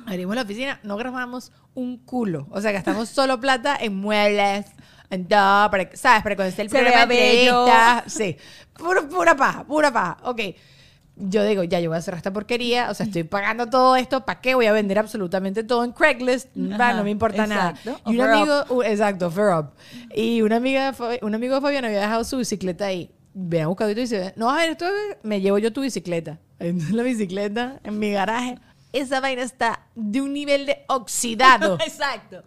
[0.10, 2.48] abrimos la oficina, no grabamos un culo.
[2.52, 4.66] O sea, gastamos solo plata en muebles,
[5.10, 6.24] en todo, para, que- ¿sabes?
[6.24, 8.04] Para cuando esté el Se programa de.
[8.08, 8.38] Sí,
[8.78, 10.18] pura, pura paja, pura paja.
[10.24, 10.42] Ok.
[11.22, 14.24] Yo digo, ya, yo voy a hacer esta porquería, o sea, estoy pagando todo esto,
[14.24, 16.48] ¿para qué voy a vender absolutamente todo en Craigslist?
[16.56, 17.90] No me importa exacto.
[17.90, 18.02] nada.
[18.06, 19.72] Y un amigo, uh, exacto, fair up.
[20.16, 23.12] Y una amiga, un amigo de Fabián había dejado su bicicleta ahí.
[23.34, 26.40] Ven a buscar y dice, no, a ver, esto es- me llevo yo tu bicicleta.
[26.60, 28.58] La bicicleta en mi garaje.
[28.94, 31.78] Esa vaina está de un nivel de oxidado.
[31.86, 32.44] Exacto.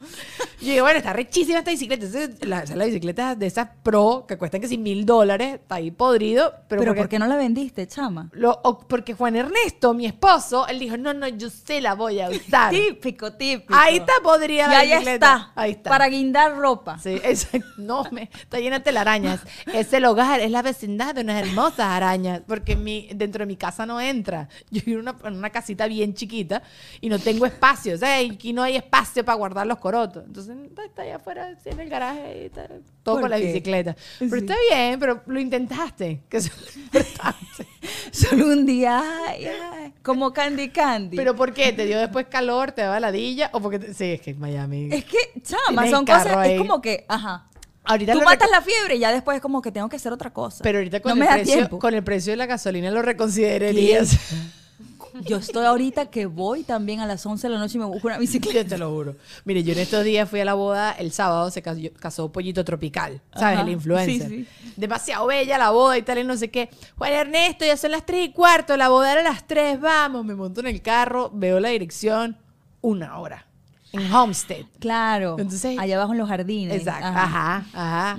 [0.61, 2.07] Yo digo, bueno, está rechísima esta bicicleta.
[2.07, 5.91] Entonces, la, la bicicleta de esas pro que cuestan que si mil dólares, está ahí
[5.91, 6.51] podrido.
[6.69, 8.29] Pero, Pero, porque, ¿por qué no la vendiste, chama?
[8.33, 12.21] lo- o- porque Juan Ernesto, mi esposo, él dijo, no, no, yo se la voy
[12.21, 12.71] a usar.
[12.71, 13.75] Típico, típico.
[13.75, 15.15] Ahí está podrida Y la ahí bicicleta.
[15.15, 15.53] está.
[15.55, 15.91] Ahí está.
[15.91, 16.99] Para guindar ropa.
[16.99, 17.67] Sí, exacto.
[17.83, 19.41] No, me, está llena de telarañas.
[19.73, 23.57] Es el hogar, es la vecindad de unas hermosas arañas, porque mi, dentro de mi
[23.57, 24.49] casa no entra.
[24.71, 26.63] Yo vivo en una, en una casita bien chiquita
[27.01, 27.95] y no tengo espacio.
[27.95, 30.25] O sea, aquí no hay espacio para guardar los corotos.
[30.27, 32.67] Entonces, está, allá afuera, en el garaje, y está,
[33.03, 33.97] todo ¿Por con la bicicleta.
[34.19, 34.39] Pero Sí.
[34.39, 37.67] está bien, pero lo intentaste, que es importante.
[38.11, 41.17] Solo un día, ay, ay, como Candy Candy.
[41.17, 41.73] Pero ¿por qué?
[41.73, 42.73] ¿Te dio después calor?
[42.73, 43.51] ¿Te daba ladilla?
[43.53, 44.89] ¿O porque te- Sí, es que en Miami...
[44.93, 46.53] es que, chama, son cosas, ahí.
[46.53, 47.47] es como que, ajá.
[47.85, 50.31] Ahorita Tú matas la fiebre y ya después es como que tengo que hacer otra
[50.33, 50.63] cosa.
[50.63, 51.79] Pero ahorita con, no el me da precio, tiempo.
[51.81, 54.17] con el precio de la gasolina lo reconsiderarías.
[55.21, 58.07] Yo estoy ahorita que voy también a las 11 de la noche y me busco
[58.09, 58.63] una bicicleta.
[58.63, 59.17] Yo te lo juro.
[59.45, 62.65] Mire, yo en estos días fui a la boda, el sábado se casó, casó Pollito
[62.65, 63.59] Tropical, ¿sabes?
[63.59, 63.67] Ajá.
[63.67, 64.29] El influencer.
[64.29, 64.47] Sí,
[64.77, 66.71] Demasiado bella la boda y tal, y no sé qué.
[66.97, 70.25] Juan Ernesto, ya son las 3 y cuarto, la boda era a las 3, vamos.
[70.25, 72.37] Me monto en el carro, veo la dirección,
[72.81, 73.47] una hora.
[73.93, 74.65] En Homestead.
[74.79, 75.37] Claro.
[75.39, 76.79] Entonces- allá abajo en los jardines.
[76.79, 77.07] Exacto.
[77.07, 77.57] Ajá.
[77.75, 78.17] Ajá, ajá.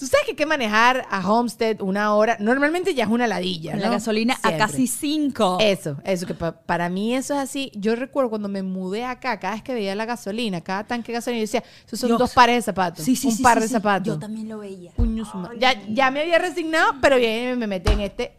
[0.00, 2.38] Tú sabes que hay que manejar a Homestead una hora.
[2.40, 3.72] Normalmente ya es una ladilla.
[3.72, 3.92] Con la ¿no?
[3.92, 5.58] gasolina a casi 5.
[5.60, 7.70] Eso, eso, que pa- para mí eso es así.
[7.74, 11.18] Yo recuerdo cuando me mudé acá, cada vez que veía la gasolina, cada tanque de
[11.18, 12.18] gasolina, yo decía, esos son Dios.
[12.18, 13.04] dos pares de zapatos.
[13.04, 14.06] Sí, sí, un sí, par de zapatos.
[14.14, 14.90] Yo también lo veía.
[14.92, 18.32] Puño ma- ya, ya me había resignado, pero viene y me mete en este,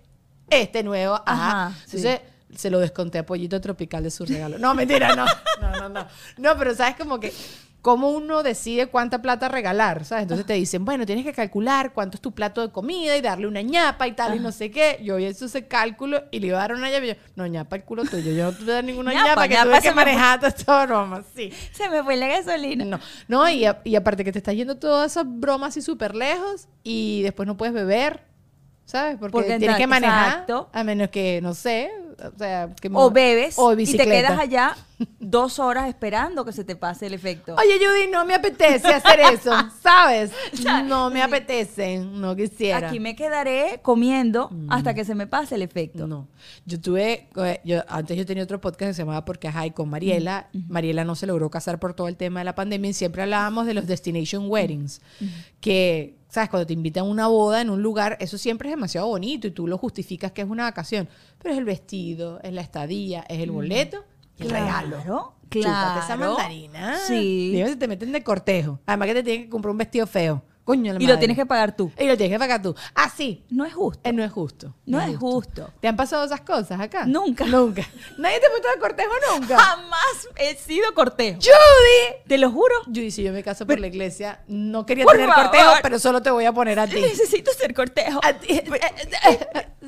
[0.50, 1.14] este nuevo.
[1.28, 1.68] Ajá.
[1.68, 1.78] Ajá.
[1.86, 2.22] Entonces
[2.56, 4.58] se lo desconté a Pollito Tropical de su regalo.
[4.58, 5.26] No, mentira, no.
[5.62, 6.08] No, no, no.
[6.38, 7.32] No, pero sabes como que
[7.82, 10.24] cómo uno decide cuánta plata regalar, ¿sabes?
[10.24, 13.48] Entonces te dicen, bueno, tienes que calcular cuánto es tu plato de comida y darle
[13.48, 15.00] una ñapa y tal y no sé qué.
[15.04, 17.76] Yo hice ese cálculo y le iba a dar una ñapa y yo, no, ñapa
[17.78, 19.76] el culo tuyo, yo no te voy a dar ninguna Ñapa, ñapa, que ñapa tuve
[19.82, 21.52] se que manejar toda esta broma, sí.
[21.72, 22.86] Se me fue la gasolina.
[22.86, 26.16] No, no y, a- y aparte que te estás yendo todas esas bromas así súper
[26.16, 28.26] lejos y después no puedes beber,
[28.86, 29.18] ¿sabes?
[29.20, 30.70] Porque, Porque tienes que manejar, exacto.
[30.74, 31.92] a menos que, no sé,
[32.24, 32.70] o sea...
[32.80, 34.76] Que O bebes o y te quedas allá
[35.20, 37.56] dos horas esperando que se te pase el efecto.
[37.56, 39.52] Oye, Judy, no me apetece hacer eso,
[39.82, 40.32] ¿sabes?
[40.86, 42.90] No me apetece, no quisiera.
[42.90, 46.08] Aquí me quedaré comiendo hasta que se me pase el efecto.
[46.08, 46.28] No.
[46.66, 49.72] Yo tuve, eh, yo, antes yo tenía otro podcast que se llamaba Porque Ajá, y
[49.72, 50.50] con Mariela.
[50.68, 53.66] Mariela no se logró casar por todo el tema de la pandemia y siempre hablábamos
[53.66, 55.02] de los destination weddings.
[55.60, 56.50] Que, ¿sabes?
[56.50, 59.52] Cuando te invitan a una boda en un lugar, eso siempre es demasiado bonito y
[59.52, 61.08] tú lo justificas que es una vacación.
[61.38, 64.04] Pero es el vestido, es la estadía, es el boleto
[64.40, 64.98] y el regalo.
[65.04, 66.34] Claro, Chúpate esa claro.
[66.34, 66.98] mandarina.
[67.06, 67.52] Sí.
[67.54, 68.80] Dime si te meten de cortejo.
[68.86, 70.42] Además que te tienen que comprar un vestido feo.
[70.64, 71.92] Coño, la Y lo tienes que pagar tú.
[72.00, 72.76] Y lo tienes que pagar tú.
[72.94, 73.44] Así.
[73.50, 74.00] No es justo.
[74.08, 74.76] Eh, no es justo.
[74.86, 75.72] No es justo.
[75.80, 77.06] ¿Te han pasado esas cosas acá?
[77.06, 77.46] Nunca.
[77.46, 77.82] Nunca.
[78.18, 79.58] Nadie te ha puesto de cortejo nunca.
[79.58, 81.40] Jamás he sido cortejo.
[81.42, 82.22] ¡Judy!
[82.28, 82.76] Te lo juro.
[82.86, 85.46] Judy, si yo me caso por la iglesia, no quería Por tener favor.
[85.50, 87.02] cortejo, pero solo te voy a poner a ti.
[87.02, 88.20] Necesito ser cortejo.
[88.24, 88.62] A ti.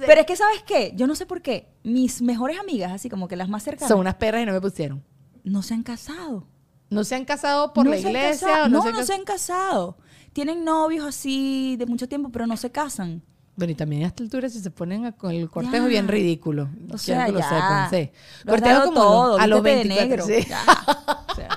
[0.06, 0.92] Pero es que, ¿sabes qué?
[0.96, 1.70] Yo no sé por qué.
[1.84, 4.60] Mis mejores amigas, así como que las más cercanas, Son unas perras y no me
[4.60, 5.04] pusieron.
[5.44, 6.48] no se han casado.
[6.90, 8.48] ¿No se han casado por No la se han iglesia?
[8.48, 8.66] casado.
[8.66, 9.98] o no, no se han casado.
[10.34, 13.22] Tienen novios así de mucho tiempo, pero no se casan.
[13.56, 15.90] Bueno, y también a esta altura si se ponen a- con el cortejo Ya.
[15.90, 16.64] bien ridículo.
[16.64, 17.50] O Quiero sea, lo ya.
[17.50, 18.10] sepan, sí.
[18.44, 20.42] Lo has Cortejo como todo, a los vístete de 24, negro.
[20.44, 20.50] sí.
[20.50, 20.64] Ya.
[21.34, 21.50] O sea,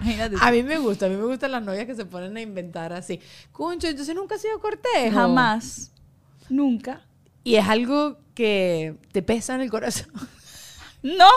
[0.00, 0.36] imagínate.
[0.40, 2.92] A mí me gusta, a mí me gustan las novias que se ponen a inventar
[2.92, 3.20] así.
[3.52, 5.14] Concho, entonces nunca ha sido cortejo.
[5.14, 5.90] Jamás.
[6.50, 7.02] Nunca.
[7.44, 10.08] Y es algo que te pesa en el corazón.
[11.02, 11.30] No,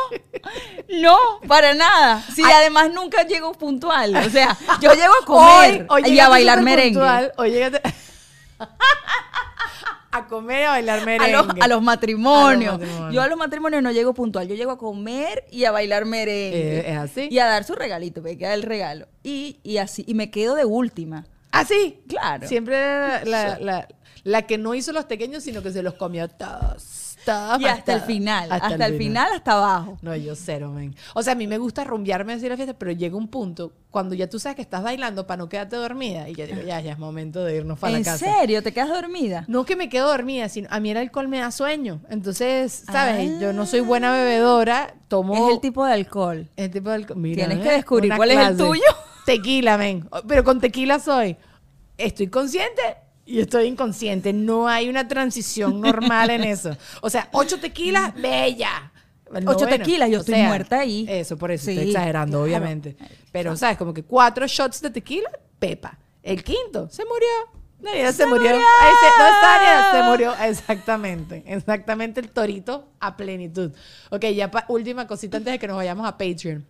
[0.89, 2.23] no, para nada.
[2.33, 4.15] Si además nunca llego puntual.
[4.15, 6.99] O sea, yo llego a comer y a bailar merengue.
[6.99, 7.81] puntual, hoy llegaste
[10.13, 11.31] a comer y a bailar A merengue.
[11.31, 12.73] los, a los matrimonios.
[12.73, 13.13] A los matrimonios.
[13.13, 14.47] Yo a los matrimonios no llego puntual.
[14.47, 16.79] Yo llego a comer y a bailar merengue.
[16.79, 17.27] Eh, ¿Es así?
[17.31, 19.07] Y a dar su regalito, me queda el regalo.
[19.23, 21.25] Y, y así, y me quedo de última.
[21.51, 22.01] ¿Así?
[22.09, 22.47] Claro.
[22.47, 23.87] Siempre la, la-
[24.23, 27.00] la que no hizo los pequeños, sino que se los comió todos.
[27.59, 29.97] Y hasta el final, hasta, el final, hasta abajo.
[30.01, 30.95] No, yo cero, men.
[31.13, 34.15] O sea, a mí me gusta rumbearme así la fiesta, pero llega un punto cuando
[34.15, 36.93] ya tú sabes que estás bailando para no quedarte dormida y yo digo, ya, ya
[36.93, 38.25] es momento de irnos para ¿En la casa.
[38.25, 38.63] serio?
[38.63, 39.43] ¿Te quedas dormida?
[39.47, 42.01] No que me quedo dormida, sino a mí el alcohol me da sueño.
[42.09, 43.39] Entonces, ¿sabes?
[43.39, 45.35] Yo no soy buena bebedora, tomo...
[45.35, 45.47] Ah.
[45.49, 46.49] Es el tipo de alcohol.
[46.55, 47.17] el tipo de alcohol.
[47.17, 47.69] Mira, Tienes ¿eh?
[47.69, 48.81] que descubrir cuál es el tuyo.
[49.25, 50.09] Tequila, men.
[50.27, 51.37] Pero con tequila soy.
[51.97, 52.81] Estoy consciente
[53.31, 54.33] y estoy inconsciente.
[54.33, 56.75] No hay una transición normal en eso.
[57.01, 58.91] O sea, ocho tequilas, bella.
[59.33, 59.77] El Ocho noveno.
[59.85, 61.05] tequilas, yo estoy sea, muerta ahí.
[61.07, 62.43] Eso, por eso Sí, estoy exagerando, claro.
[62.43, 62.97] obviamente.
[63.31, 63.77] Pero, ¿sabes?
[63.77, 65.97] Como que cuatro shots de tequila, pepa.
[66.21, 67.27] El quinto, se murió.
[67.79, 68.43] Daniela se, murió.
[68.51, 68.59] murió!
[68.59, 70.33] Se, no Daniela, se murió.
[70.49, 71.43] Exactamente.
[71.47, 73.71] Exactamente el torito a plenitud.
[74.11, 76.65] Ok, ya pa- última cosita antes de que nos vayamos a Patreon.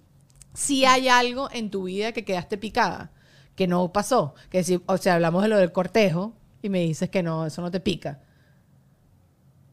[0.53, 3.11] Si hay algo en tu vida que quedaste picada,
[3.55, 7.09] que no pasó, que si, o sea, hablamos de lo del cortejo y me dices
[7.09, 8.19] que no, eso no te pica.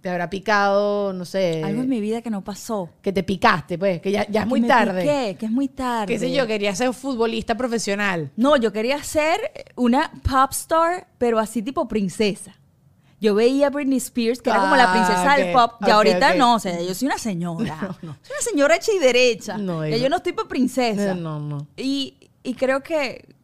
[0.00, 2.88] Te habrá picado, no sé, Algo en mi vida que no pasó.
[3.02, 5.02] que te picaste, pues, que ya, ya es Que muy me tarde.
[5.02, 6.06] piqué, que es muy tarde.
[6.12, 8.30] Qué sé yo, quería ser futbolista profesional.
[8.36, 9.40] No, yo quería ser
[9.74, 12.54] una pop star, pero así tipo princesa.
[13.20, 15.72] Yo veía a Britney Spears, que era como la Ah, princesa del pop.
[15.82, 17.76] Ok, ahorita no, o sea, yo soy una señora.
[18.00, 19.58] Soy una señora hecha y derecha.
[19.58, 21.14] No, ya yo no estoy para princesa.
[21.14, 21.66] No, no.
[21.76, 22.14] Y,
[22.44, 23.34] y creo que,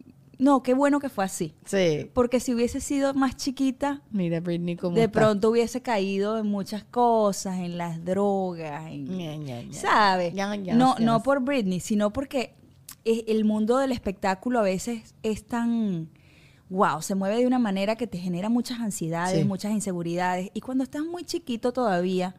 [0.44, 1.54] no, qué bueno que fue así.
[1.64, 2.10] Sí.
[2.12, 5.20] Porque si hubiese sido más chiquita, Mira, Britney, cómo de está.
[5.20, 9.72] pronto hubiese caído en muchas cosas, en las drogas, en.
[9.72, 10.34] ¿sabes?
[10.74, 12.54] No, no por Britney, sino porque
[13.04, 16.08] el mundo del espectáculo a veces es tan,
[16.70, 19.44] wow, se mueve de una manera que te genera muchas ansiedades, Sí.
[19.44, 20.50] muchas inseguridades.
[20.54, 22.34] Y cuando estás muy chiquito todavía,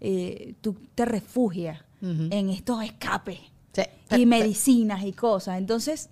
[0.00, 3.38] eh, tú te refugias en estos escapes
[3.72, 3.82] Sí.
[4.18, 5.56] y medicinas y cosas.
[5.58, 6.10] Entonces,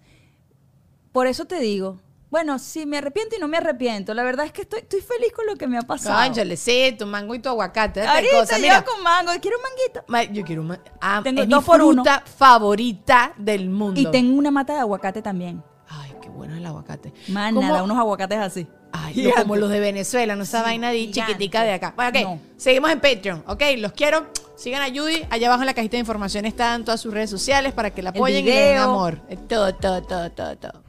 [1.12, 2.00] por eso te digo,
[2.30, 5.32] bueno, si me arrepiento y no me arrepiento, la verdad es que estoy, estoy feliz
[5.34, 6.18] con lo que me ha pasado.
[6.26, 8.00] Cónchale, sí, tu mango y tu aguacate.
[8.02, 8.56] Ahorita cosa.
[8.56, 10.04] yo Mira, con mango, quiero un manguito.
[10.08, 12.02] ma- yo quiero un ma- ah, Tengo es dos mi por uno.
[12.02, 14.00] fruta favorita del mundo.
[14.00, 15.62] Y tengo una mata de aguacate también.
[15.88, 17.12] Ay, qué bueno el aguacate.
[17.28, 18.66] Más ¿Cómo- nada, unos aguacates así.
[18.92, 19.42] Ay, Gigante.
[19.42, 21.20] como los de Venezuela, no esa vaina de gigante.
[21.32, 21.92] chiquitica de acá.
[21.96, 22.40] Bueno, ok, No.
[22.56, 24.26] seguimos en Patreon, ok, los quiero.
[24.56, 27.72] Sigan a Judy, allá abajo en la cajita de información están todas sus redes sociales
[27.74, 28.84] para que la apoyen y le den video.
[28.84, 29.20] amor.
[29.28, 30.82] Eh, Todo, todo, todo, todo, todo.